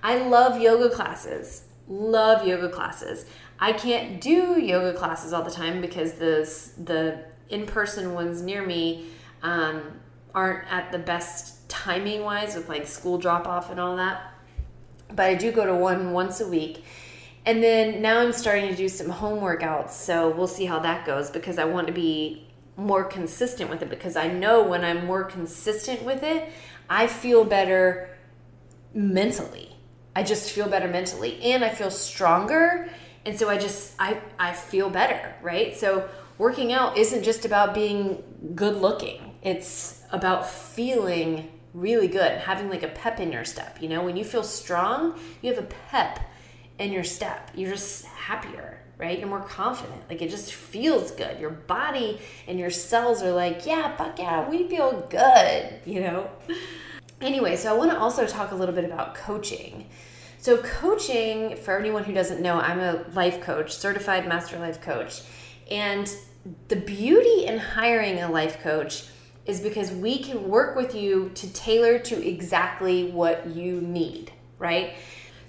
I 0.02 0.18
love 0.18 0.60
yoga 0.60 0.94
classes. 0.94 1.64
Love 1.88 2.46
yoga 2.46 2.68
classes. 2.68 3.24
I 3.58 3.72
can't 3.72 4.20
do 4.20 4.60
yoga 4.60 4.96
classes 4.96 5.32
all 5.32 5.42
the 5.42 5.50
time 5.50 5.80
because 5.80 6.14
the 6.14 6.48
the 6.82 7.24
in 7.50 7.66
person 7.66 8.14
ones 8.14 8.42
near 8.42 8.64
me 8.64 9.06
um, 9.42 9.82
aren't 10.34 10.70
at 10.72 10.92
the 10.92 10.98
best 10.98 11.68
timing 11.68 12.22
wise 12.22 12.54
with 12.54 12.68
like 12.68 12.86
school 12.86 13.18
drop 13.18 13.46
off 13.46 13.70
and 13.70 13.78
all 13.78 13.96
that. 13.96 14.34
But 15.08 15.26
I 15.26 15.34
do 15.34 15.50
go 15.52 15.66
to 15.66 15.74
one 15.74 16.12
once 16.12 16.40
a 16.40 16.48
week. 16.48 16.84
And 17.46 17.62
then 17.62 18.02
now 18.02 18.20
I'm 18.20 18.32
starting 18.32 18.68
to 18.68 18.76
do 18.76 18.88
some 18.88 19.08
home 19.08 19.40
workouts. 19.40 19.90
So 19.90 20.30
we'll 20.30 20.46
see 20.46 20.66
how 20.66 20.78
that 20.80 21.06
goes 21.06 21.30
because 21.30 21.58
I 21.58 21.64
want 21.64 21.86
to 21.86 21.92
be 21.92 22.46
more 22.76 23.04
consistent 23.04 23.70
with 23.70 23.82
it 23.82 23.90
because 23.90 24.16
I 24.16 24.28
know 24.28 24.62
when 24.62 24.84
I'm 24.84 25.06
more 25.06 25.24
consistent 25.24 26.02
with 26.02 26.22
it, 26.22 26.50
I 26.88 27.06
feel 27.06 27.44
better 27.44 28.16
mentally. 28.94 29.76
I 30.14 30.22
just 30.22 30.50
feel 30.50 30.68
better 30.68 30.88
mentally 30.88 31.40
and 31.42 31.64
I 31.64 31.70
feel 31.70 31.90
stronger 31.90 32.90
and 33.24 33.38
so 33.38 33.48
i 33.48 33.58
just 33.58 33.94
i 33.98 34.18
i 34.38 34.52
feel 34.52 34.90
better 34.90 35.34
right 35.42 35.76
so 35.76 36.08
working 36.38 36.72
out 36.72 36.96
isn't 36.96 37.22
just 37.22 37.44
about 37.44 37.74
being 37.74 38.22
good 38.54 38.76
looking 38.76 39.34
it's 39.42 40.02
about 40.10 40.48
feeling 40.48 41.50
really 41.74 42.08
good 42.08 42.38
having 42.38 42.68
like 42.68 42.82
a 42.82 42.88
pep 42.88 43.20
in 43.20 43.30
your 43.30 43.44
step 43.44 43.78
you 43.80 43.88
know 43.88 44.02
when 44.02 44.16
you 44.16 44.24
feel 44.24 44.42
strong 44.42 45.18
you 45.42 45.52
have 45.52 45.62
a 45.62 45.66
pep 45.66 46.18
in 46.80 46.92
your 46.92 47.04
step. 47.04 47.50
You're 47.54 47.70
just 47.70 48.06
happier 48.06 48.76
right? 48.98 49.18
You're 49.18 49.28
more 49.28 49.40
confident. 49.40 50.02
Like 50.10 50.20
it 50.20 50.28
just 50.28 50.52
feels 50.52 51.10
good. 51.12 51.40
Your 51.40 51.48
body 51.48 52.20
and 52.46 52.58
your 52.58 52.68
cells 52.68 53.22
are 53.22 53.32
like 53.32 53.64
yeah 53.64 53.96
fuck 53.96 54.18
yeah 54.18 54.46
we 54.46 54.68
feel 54.68 55.06
good 55.08 55.80
you 55.86 56.00
know? 56.00 56.30
Anyway 57.20 57.56
so 57.56 57.74
i 57.74 57.76
want 57.76 57.90
to 57.90 57.98
also 57.98 58.26
talk 58.26 58.52
a 58.52 58.54
little 58.54 58.74
bit 58.74 58.84
about 58.84 59.14
coaching. 59.14 59.86
So, 60.40 60.56
coaching, 60.56 61.54
for 61.58 61.78
anyone 61.78 62.04
who 62.04 62.14
doesn't 62.14 62.40
know, 62.40 62.54
I'm 62.54 62.80
a 62.80 63.04
life 63.12 63.42
coach, 63.42 63.74
certified 63.76 64.26
master 64.26 64.58
life 64.58 64.80
coach. 64.80 65.20
And 65.70 66.10
the 66.68 66.76
beauty 66.76 67.44
in 67.44 67.58
hiring 67.58 68.18
a 68.20 68.30
life 68.30 68.62
coach 68.62 69.04
is 69.44 69.60
because 69.60 69.92
we 69.92 70.18
can 70.18 70.48
work 70.48 70.76
with 70.76 70.94
you 70.94 71.30
to 71.34 71.52
tailor 71.52 71.98
to 71.98 72.26
exactly 72.26 73.10
what 73.10 73.48
you 73.48 73.82
need, 73.82 74.32
right? 74.58 74.94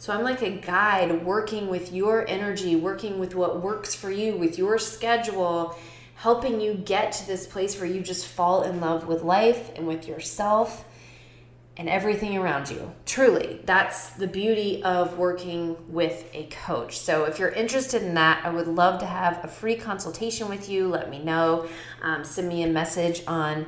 So 0.01 0.11
I'm 0.11 0.23
like 0.23 0.41
a 0.41 0.49
guide 0.49 1.23
working 1.23 1.67
with 1.67 1.93
your 1.93 2.27
energy, 2.27 2.75
working 2.75 3.19
with 3.19 3.35
what 3.35 3.61
works 3.61 3.93
for 3.93 4.09
you, 4.09 4.35
with 4.35 4.57
your 4.57 4.79
schedule, 4.79 5.77
helping 6.15 6.59
you 6.59 6.73
get 6.73 7.11
to 7.11 7.27
this 7.27 7.45
place 7.45 7.79
where 7.79 7.85
you 7.85 8.01
just 8.01 8.25
fall 8.25 8.63
in 8.63 8.81
love 8.81 9.05
with 9.05 9.21
life 9.21 9.69
and 9.75 9.85
with 9.85 10.07
yourself 10.07 10.85
and 11.77 11.87
everything 11.87 12.35
around 12.35 12.71
you. 12.71 12.91
Truly, 13.05 13.61
that's 13.63 14.09
the 14.09 14.25
beauty 14.25 14.81
of 14.81 15.19
working 15.19 15.77
with 15.87 16.27
a 16.33 16.47
coach. 16.47 16.97
So, 16.97 17.25
if 17.25 17.37
you're 17.37 17.49
interested 17.49 18.01
in 18.01 18.15
that, 18.15 18.43
I 18.43 18.49
would 18.49 18.67
love 18.67 18.99
to 19.01 19.05
have 19.05 19.45
a 19.45 19.47
free 19.47 19.75
consultation 19.75 20.49
with 20.49 20.67
you. 20.67 20.87
Let 20.87 21.11
me 21.11 21.19
know. 21.19 21.67
Um, 22.01 22.23
send 22.23 22.49
me 22.49 22.63
a 22.63 22.67
message 22.67 23.21
on 23.27 23.67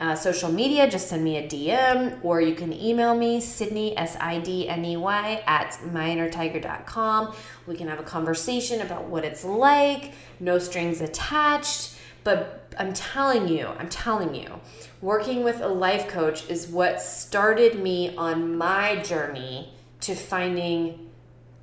uh, 0.00 0.14
social 0.14 0.50
media. 0.50 0.90
Just 0.90 1.08
send 1.08 1.22
me 1.22 1.36
a 1.36 1.46
DM, 1.46 2.18
or 2.24 2.40
you 2.40 2.54
can 2.54 2.72
email 2.72 3.14
me, 3.14 3.40
Sydney, 3.40 3.96
S 3.96 4.16
I 4.20 4.38
D 4.38 4.68
N 4.68 4.84
E 4.84 4.96
Y, 4.96 5.42
at 5.46 5.72
myinnertiger.com. 5.84 7.34
We 7.66 7.76
can 7.76 7.88
have 7.88 8.00
a 8.00 8.04
conversation 8.04 8.80
about 8.80 9.04
what 9.04 9.24
it's 9.24 9.44
like, 9.44 10.14
no 10.40 10.58
strings 10.58 11.00
attached. 11.00 11.96
But 12.24 12.74
I'm 12.78 12.92
telling 12.92 13.48
you, 13.48 13.66
I'm 13.66 13.88
telling 13.88 14.34
you, 14.34 14.60
working 15.00 15.42
with 15.42 15.60
a 15.60 15.68
life 15.68 16.08
coach 16.08 16.48
is 16.50 16.68
what 16.68 17.00
started 17.00 17.82
me 17.82 18.14
on 18.16 18.56
my 18.56 18.96
journey 18.96 19.72
to 20.00 20.14
finding 20.14 21.10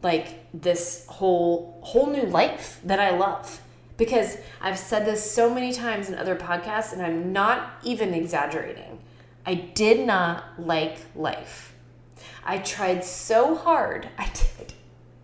like 0.03 0.45
this 0.53 1.05
whole 1.09 1.79
whole 1.83 2.07
new 2.07 2.23
life 2.23 2.79
that 2.83 2.99
I 2.99 3.17
love. 3.17 3.61
Because 3.97 4.37
I've 4.61 4.77
said 4.77 5.05
this 5.05 5.29
so 5.29 5.53
many 5.53 5.73
times 5.73 6.07
in 6.09 6.15
other 6.15 6.35
podcasts 6.35 6.93
and 6.93 7.01
I'm 7.01 7.33
not 7.33 7.79
even 7.83 8.13
exaggerating. 8.13 8.99
I 9.45 9.55
did 9.55 10.05
not 10.05 10.43
like 10.59 10.97
life. 11.15 11.73
I 12.43 12.59
tried 12.59 13.03
so 13.03 13.55
hard. 13.55 14.09
I 14.17 14.25
did. 14.27 14.73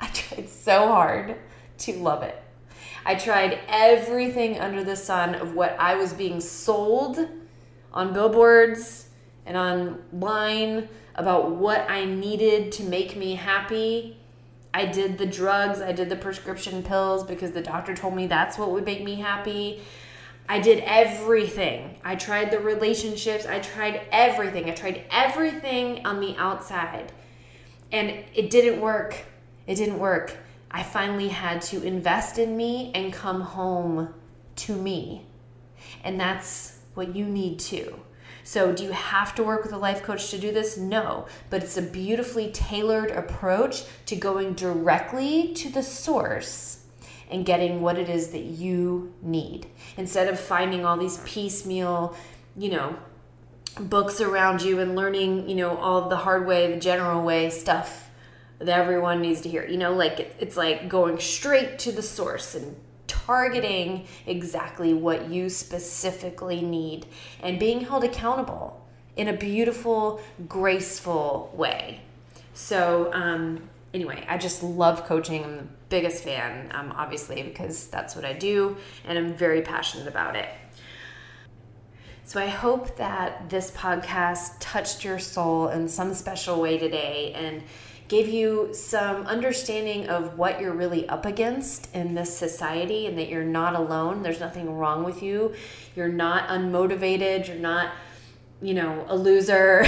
I 0.01 0.07
tried 0.07 0.49
so 0.49 0.88
hard 0.88 1.38
to 1.79 1.93
love 1.93 2.23
it. 2.23 2.41
I 3.05 3.15
tried 3.15 3.59
everything 3.67 4.59
under 4.59 4.83
the 4.83 4.95
sun 4.95 5.36
of 5.36 5.55
what 5.55 5.75
I 5.77 5.95
was 5.95 6.13
being 6.13 6.39
sold 6.39 7.27
on 7.93 8.13
billboards 8.13 9.09
and 9.45 9.57
online 9.57 10.88
about 11.15 11.51
what 11.51 11.89
I 11.89 12.05
needed 12.05 12.71
to 12.73 12.83
make 12.83 13.15
me 13.15 13.36
happy. 13.36 14.17
I 14.73 14.86
did 14.86 15.17
the 15.17 15.25
drugs, 15.25 15.81
I 15.81 15.91
did 15.91 16.09
the 16.09 16.15
prescription 16.15 16.81
pills 16.81 17.23
because 17.23 17.51
the 17.51 17.62
doctor 17.62 17.93
told 17.95 18.15
me 18.15 18.27
that's 18.27 18.57
what 18.57 18.71
would 18.71 18.86
make 18.86 19.03
me 19.03 19.15
happy. 19.15 19.81
I 20.49 20.59
did 20.59 20.83
everything. 20.86 21.99
I 22.03 22.15
tried 22.15 22.51
the 22.51 22.59
relationships, 22.59 23.45
I 23.45 23.59
tried 23.59 24.01
everything. 24.12 24.69
I 24.69 24.73
tried 24.73 25.05
everything 25.12 26.05
on 26.05 26.19
the 26.19 26.36
outside. 26.38 27.12
And 27.91 28.25
it 28.33 28.49
didn't 28.49 28.81
work. 28.81 29.15
It 29.67 29.75
didn't 29.75 29.99
work. 29.99 30.36
I 30.71 30.81
finally 30.81 31.29
had 31.29 31.62
to 31.63 31.83
invest 31.83 32.39
in 32.39 32.57
me 32.57 32.91
and 32.95 33.13
come 33.13 33.41
home 33.41 34.13
to 34.57 34.75
me. 34.75 35.27
And 36.03 36.19
that's 36.19 36.79
what 36.95 37.15
you 37.15 37.25
need 37.25 37.59
too. 37.59 37.99
So, 38.43 38.73
do 38.73 38.84
you 38.84 38.91
have 38.91 39.34
to 39.36 39.43
work 39.43 39.63
with 39.63 39.71
a 39.71 39.77
life 39.77 40.03
coach 40.03 40.29
to 40.32 40.38
do 40.38 40.51
this? 40.51 40.77
No, 40.77 41.27
but 41.49 41.63
it's 41.63 41.77
a 41.77 41.82
beautifully 41.82 42.51
tailored 42.51 43.12
approach 43.12 43.84
to 44.08 44.15
going 44.15 44.53
directly 44.53 45.53
to 45.53 45.69
the 45.69 45.84
source 45.84 46.84
and 47.29 47.45
getting 47.45 47.82
what 47.82 47.97
it 47.97 48.10
is 48.10 48.29
that 48.29 48.43
you 48.43 49.13
need 49.21 49.67
instead 49.97 50.27
of 50.27 50.39
finding 50.39 50.86
all 50.86 50.97
these 50.97 51.19
piecemeal, 51.19 52.15
you 52.58 52.69
know, 52.69 52.97
books 53.79 54.21
around 54.21 54.62
you 54.62 54.79
and 54.79 54.95
learning, 54.95 55.49
you 55.49 55.56
know, 55.56 55.77
all 55.77 56.10
the 56.10 56.17
hard 56.17 56.45
way, 56.45 56.71
the 56.71 56.79
general 56.79 57.23
way 57.23 57.49
stuff 57.49 58.10
that 58.60 58.69
everyone 58.69 59.21
needs 59.21 59.41
to 59.41 59.49
hear. 59.49 59.65
You 59.65 59.77
know, 59.77 59.93
like 59.93 60.36
it's 60.39 60.58
like 60.58 60.89
going 60.89 61.19
straight 61.19 61.79
to 61.79 61.91
the 61.91 62.03
source 62.03 62.56
and 62.56 62.75
targeting 63.25 64.05
exactly 64.25 64.93
what 64.93 65.29
you 65.29 65.49
specifically 65.49 66.62
need 66.62 67.05
and 67.41 67.59
being 67.59 67.81
held 67.81 68.03
accountable 68.03 68.86
in 69.15 69.27
a 69.27 69.33
beautiful, 69.33 70.21
graceful 70.47 71.53
way. 71.55 72.01
So, 72.53 73.12
um, 73.13 73.69
anyway, 73.93 74.25
I 74.27 74.38
just 74.38 74.63
love 74.63 75.05
coaching. 75.05 75.43
I'm 75.43 75.57
the 75.57 75.63
biggest 75.89 76.23
fan, 76.23 76.71
um, 76.73 76.91
obviously, 76.95 77.43
because 77.43 77.88
that's 77.88 78.15
what 78.15 78.25
I 78.25 78.33
do 78.33 78.77
and 79.05 79.17
I'm 79.17 79.33
very 79.33 79.62
passionate 79.62 80.07
about 80.07 80.36
it. 80.36 80.49
So, 82.25 82.41
I 82.41 82.47
hope 82.47 82.95
that 82.97 83.49
this 83.49 83.71
podcast 83.71 84.55
touched 84.59 85.03
your 85.03 85.19
soul 85.19 85.69
in 85.69 85.88
some 85.88 86.13
special 86.13 86.59
way 86.62 86.77
today 86.77 87.33
and 87.36 87.63
gave 88.13 88.30
you 88.30 88.69
some 88.73 89.26
understanding 89.26 90.08
of 90.08 90.38
what 90.38 90.62
you're 90.62 90.76
really 90.76 91.10
up 91.10 91.26
against 91.26 91.91
in 91.95 92.13
this 92.13 92.38
society 92.38 93.08
and 93.08 93.17
that 93.17 93.28
you're 93.28 93.43
not 93.43 93.73
alone. 93.73 94.21
There's 94.21 94.39
nothing 94.39 94.78
wrong 94.78 95.04
with 95.04 95.23
you. 95.23 95.56
You're 95.95 96.10
not 96.10 96.47
unmotivated. 96.47 97.47
You're 97.47 97.58
not, 97.58 97.91
you 98.62 98.76
know, 98.76 99.04
a 99.10 99.15
loser. 99.15 99.84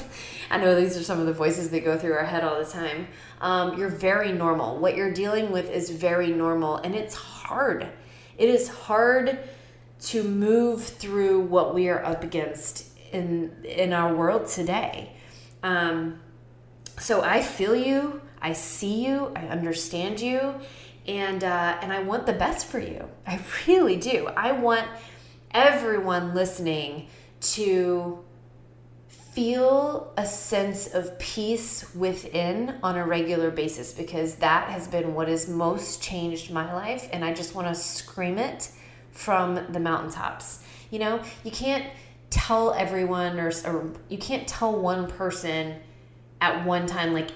I 0.50 0.58
know 0.58 0.74
these 0.74 0.96
are 0.96 1.04
some 1.04 1.20
of 1.20 1.26
the 1.26 1.32
voices 1.32 1.70
that 1.70 1.84
go 1.84 1.96
through 1.96 2.14
our 2.14 2.24
head 2.24 2.42
all 2.42 2.58
the 2.58 2.68
time. 2.68 3.06
Um, 3.40 3.78
you're 3.78 3.88
very 3.88 4.32
normal. 4.32 4.78
What 4.78 4.96
you're 4.96 5.12
dealing 5.12 5.52
with 5.52 5.70
is 5.70 5.88
very 5.88 6.32
normal 6.32 6.78
and 6.78 6.96
it's 6.96 7.14
hard. 7.14 7.86
It 8.36 8.48
is 8.48 8.66
hard 8.66 9.38
to 10.00 10.24
move 10.24 10.82
through 10.82 11.42
what 11.42 11.76
we 11.76 11.88
are 11.88 12.04
up 12.04 12.24
against 12.24 12.88
in 13.12 13.54
in 13.62 13.92
our 13.92 14.12
world 14.12 14.48
today. 14.48 15.12
Um, 15.62 16.18
so 17.00 17.22
I 17.22 17.42
feel 17.42 17.74
you, 17.74 18.20
I 18.40 18.52
see 18.52 19.06
you, 19.06 19.32
I 19.34 19.46
understand 19.46 20.20
you, 20.20 20.54
and 21.06 21.42
uh, 21.42 21.78
and 21.80 21.92
I 21.92 22.02
want 22.02 22.26
the 22.26 22.32
best 22.32 22.66
for 22.66 22.78
you. 22.78 23.08
I 23.26 23.40
really 23.66 23.96
do. 23.96 24.28
I 24.36 24.52
want 24.52 24.86
everyone 25.50 26.34
listening 26.34 27.08
to 27.40 28.24
feel 29.08 30.12
a 30.16 30.26
sense 30.26 30.88
of 30.88 31.16
peace 31.18 31.94
within 31.94 32.76
on 32.82 32.96
a 32.96 33.06
regular 33.06 33.50
basis 33.50 33.92
because 33.92 34.34
that 34.36 34.68
has 34.68 34.88
been 34.88 35.14
what 35.14 35.28
has 35.28 35.48
most 35.48 36.02
changed 36.02 36.50
my 36.50 36.72
life 36.74 37.08
and 37.12 37.24
I 37.24 37.32
just 37.32 37.54
want 37.54 37.68
to 37.68 37.74
scream 37.74 38.36
it 38.36 38.68
from 39.12 39.54
the 39.72 39.78
mountaintops. 39.78 40.64
You 40.90 40.98
know, 40.98 41.22
you 41.44 41.52
can't 41.52 41.86
tell 42.30 42.74
everyone 42.74 43.38
or, 43.38 43.52
or 43.64 43.92
you 44.08 44.18
can't 44.18 44.46
tell 44.48 44.76
one 44.76 45.06
person 45.06 45.76
at 46.40 46.64
one 46.64 46.86
time 46.86 47.12
like 47.12 47.30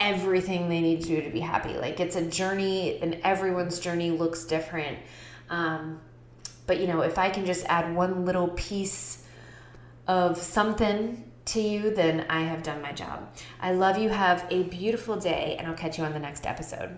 everything 0.00 0.68
they 0.68 0.80
need 0.80 1.00
to 1.02 1.06
do 1.08 1.22
to 1.22 1.30
be 1.30 1.40
happy. 1.40 1.76
Like 1.76 2.00
it's 2.00 2.16
a 2.16 2.24
journey 2.24 2.98
and 3.00 3.18
everyone's 3.24 3.80
journey 3.80 4.10
looks 4.10 4.44
different. 4.44 4.98
Um, 5.50 6.00
but 6.68 6.78
you 6.78 6.86
know 6.86 7.00
if 7.00 7.18
i 7.18 7.28
can 7.30 7.44
just 7.44 7.64
add 7.66 7.96
one 7.96 8.24
little 8.24 8.48
piece 8.48 9.24
of 10.06 10.36
something 10.38 11.24
to 11.46 11.60
you 11.60 11.94
then 11.94 12.26
i 12.28 12.42
have 12.42 12.62
done 12.62 12.80
my 12.80 12.92
job. 12.92 13.28
I 13.60 13.72
love 13.72 13.98
you. 13.98 14.10
Have 14.10 14.46
a 14.50 14.62
beautiful 14.64 15.16
day 15.16 15.56
and 15.58 15.66
i'll 15.66 15.74
catch 15.74 15.98
you 15.98 16.04
on 16.04 16.12
the 16.12 16.20
next 16.20 16.46
episode. 16.46 16.96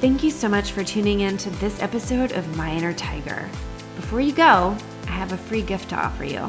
Thank 0.00 0.22
you 0.22 0.30
so 0.30 0.48
much 0.48 0.72
for 0.72 0.82
tuning 0.82 1.20
in 1.20 1.36
to 1.38 1.50
this 1.58 1.82
episode 1.82 2.32
of 2.32 2.56
My 2.56 2.72
Inner 2.72 2.92
Tiger. 2.92 3.48
Before 3.96 4.20
you 4.20 4.32
go, 4.32 4.76
I 5.06 5.10
have 5.10 5.32
a 5.32 5.36
free 5.36 5.62
gift 5.62 5.88
to 5.90 5.96
offer 5.96 6.24
you. 6.24 6.48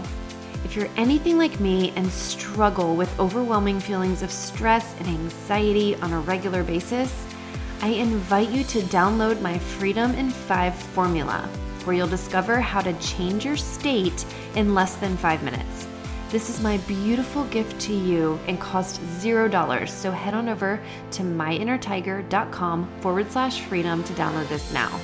If 0.65 0.76
you're 0.76 0.89
anything 0.98 1.38
like 1.38 1.60
me 1.60 1.93
and 1.95 2.12
struggle 2.12 2.95
with 2.95 3.19
overwhelming 3.19 3.80
feelings 3.80 4.22
of 4.22 4.32
stress 4.32 4.93
and 5.00 5.08
anxiety 5.08 5.95
on 5.95 6.13
a 6.13 6.19
regular 6.19 6.63
basis, 6.63 7.26
I 7.82 7.88
invite 7.88 8.50
you 8.50 8.63
to 8.65 8.82
download 8.82 9.41
my 9.41 9.58
Freedom 9.58 10.12
in 10.15 10.30
5 10.30 10.76
formula, 10.76 11.48
where 11.86 11.95
you'll 11.95 12.08
discover 12.08 12.60
how 12.60 12.82
to 12.82 12.93
change 13.00 13.45
your 13.45 13.56
state 13.56 14.26
in 14.56 14.76
less 14.76 14.95
than 14.95 15.15
five 15.15 15.41
minutes. 15.43 15.88
This 16.30 16.50
is 16.50 16.62
my 16.62 16.78
beautiful 16.80 17.45
gift 17.45 17.80
to 17.82 17.93
you 17.93 18.38
and 18.48 18.60
cost 18.60 19.02
zero 19.19 19.48
dollars. 19.48 19.91
So 19.91 20.12
head 20.12 20.36
on 20.36 20.50
over 20.50 20.80
to 21.12 21.24
myinnertiger.com 21.24 22.89
forward 23.00 23.32
slash 23.32 23.62
freedom 23.62 24.04
to 24.04 24.13
download 24.13 24.48
this 24.50 24.72
now. 24.72 25.00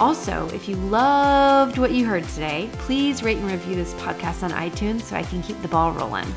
Also, 0.00 0.48
if 0.54 0.68
you 0.68 0.76
loved 0.76 1.78
what 1.78 1.90
you 1.90 2.06
heard 2.06 2.24
today, 2.28 2.70
please 2.74 3.22
rate 3.22 3.38
and 3.38 3.50
review 3.50 3.74
this 3.74 3.94
podcast 3.94 4.42
on 4.42 4.50
iTunes 4.50 5.02
so 5.02 5.16
I 5.16 5.22
can 5.24 5.42
keep 5.42 5.60
the 5.60 5.68
ball 5.68 5.92
rolling. 5.92 6.32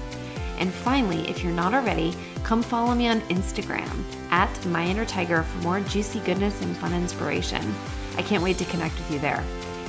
And 0.57 0.71
finally, 0.71 1.27
if 1.29 1.43
you're 1.43 1.53
not 1.53 1.73
already, 1.73 2.15
come 2.43 2.61
follow 2.61 2.95
me 2.95 3.07
on 3.07 3.21
Instagram 3.21 4.03
at 4.31 4.51
myinnertiger 4.61 5.43
for 5.43 5.57
more 5.59 5.79
juicy 5.81 6.19
goodness 6.21 6.61
and 6.61 6.75
fun 6.77 6.93
inspiration. 6.93 7.73
I 8.17 8.21
can't 8.21 8.43
wait 8.43 8.57
to 8.57 8.65
connect 8.65 8.95
with 8.95 9.11
you 9.11 9.19
there. 9.19 9.43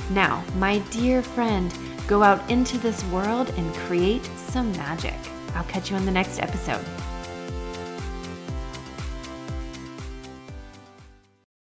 Now, 0.09 0.43
my 0.57 0.79
dear 0.89 1.21
friend, 1.21 1.73
Go 2.07 2.21
out 2.21 2.49
into 2.51 2.77
this 2.77 3.03
world 3.05 3.49
and 3.55 3.73
create 3.73 4.25
some 4.35 4.71
magic. 4.73 5.15
I'll 5.55 5.63
catch 5.65 5.89
you 5.89 5.95
on 5.95 6.05
the 6.05 6.11
next 6.11 6.39
episode. 6.39 6.83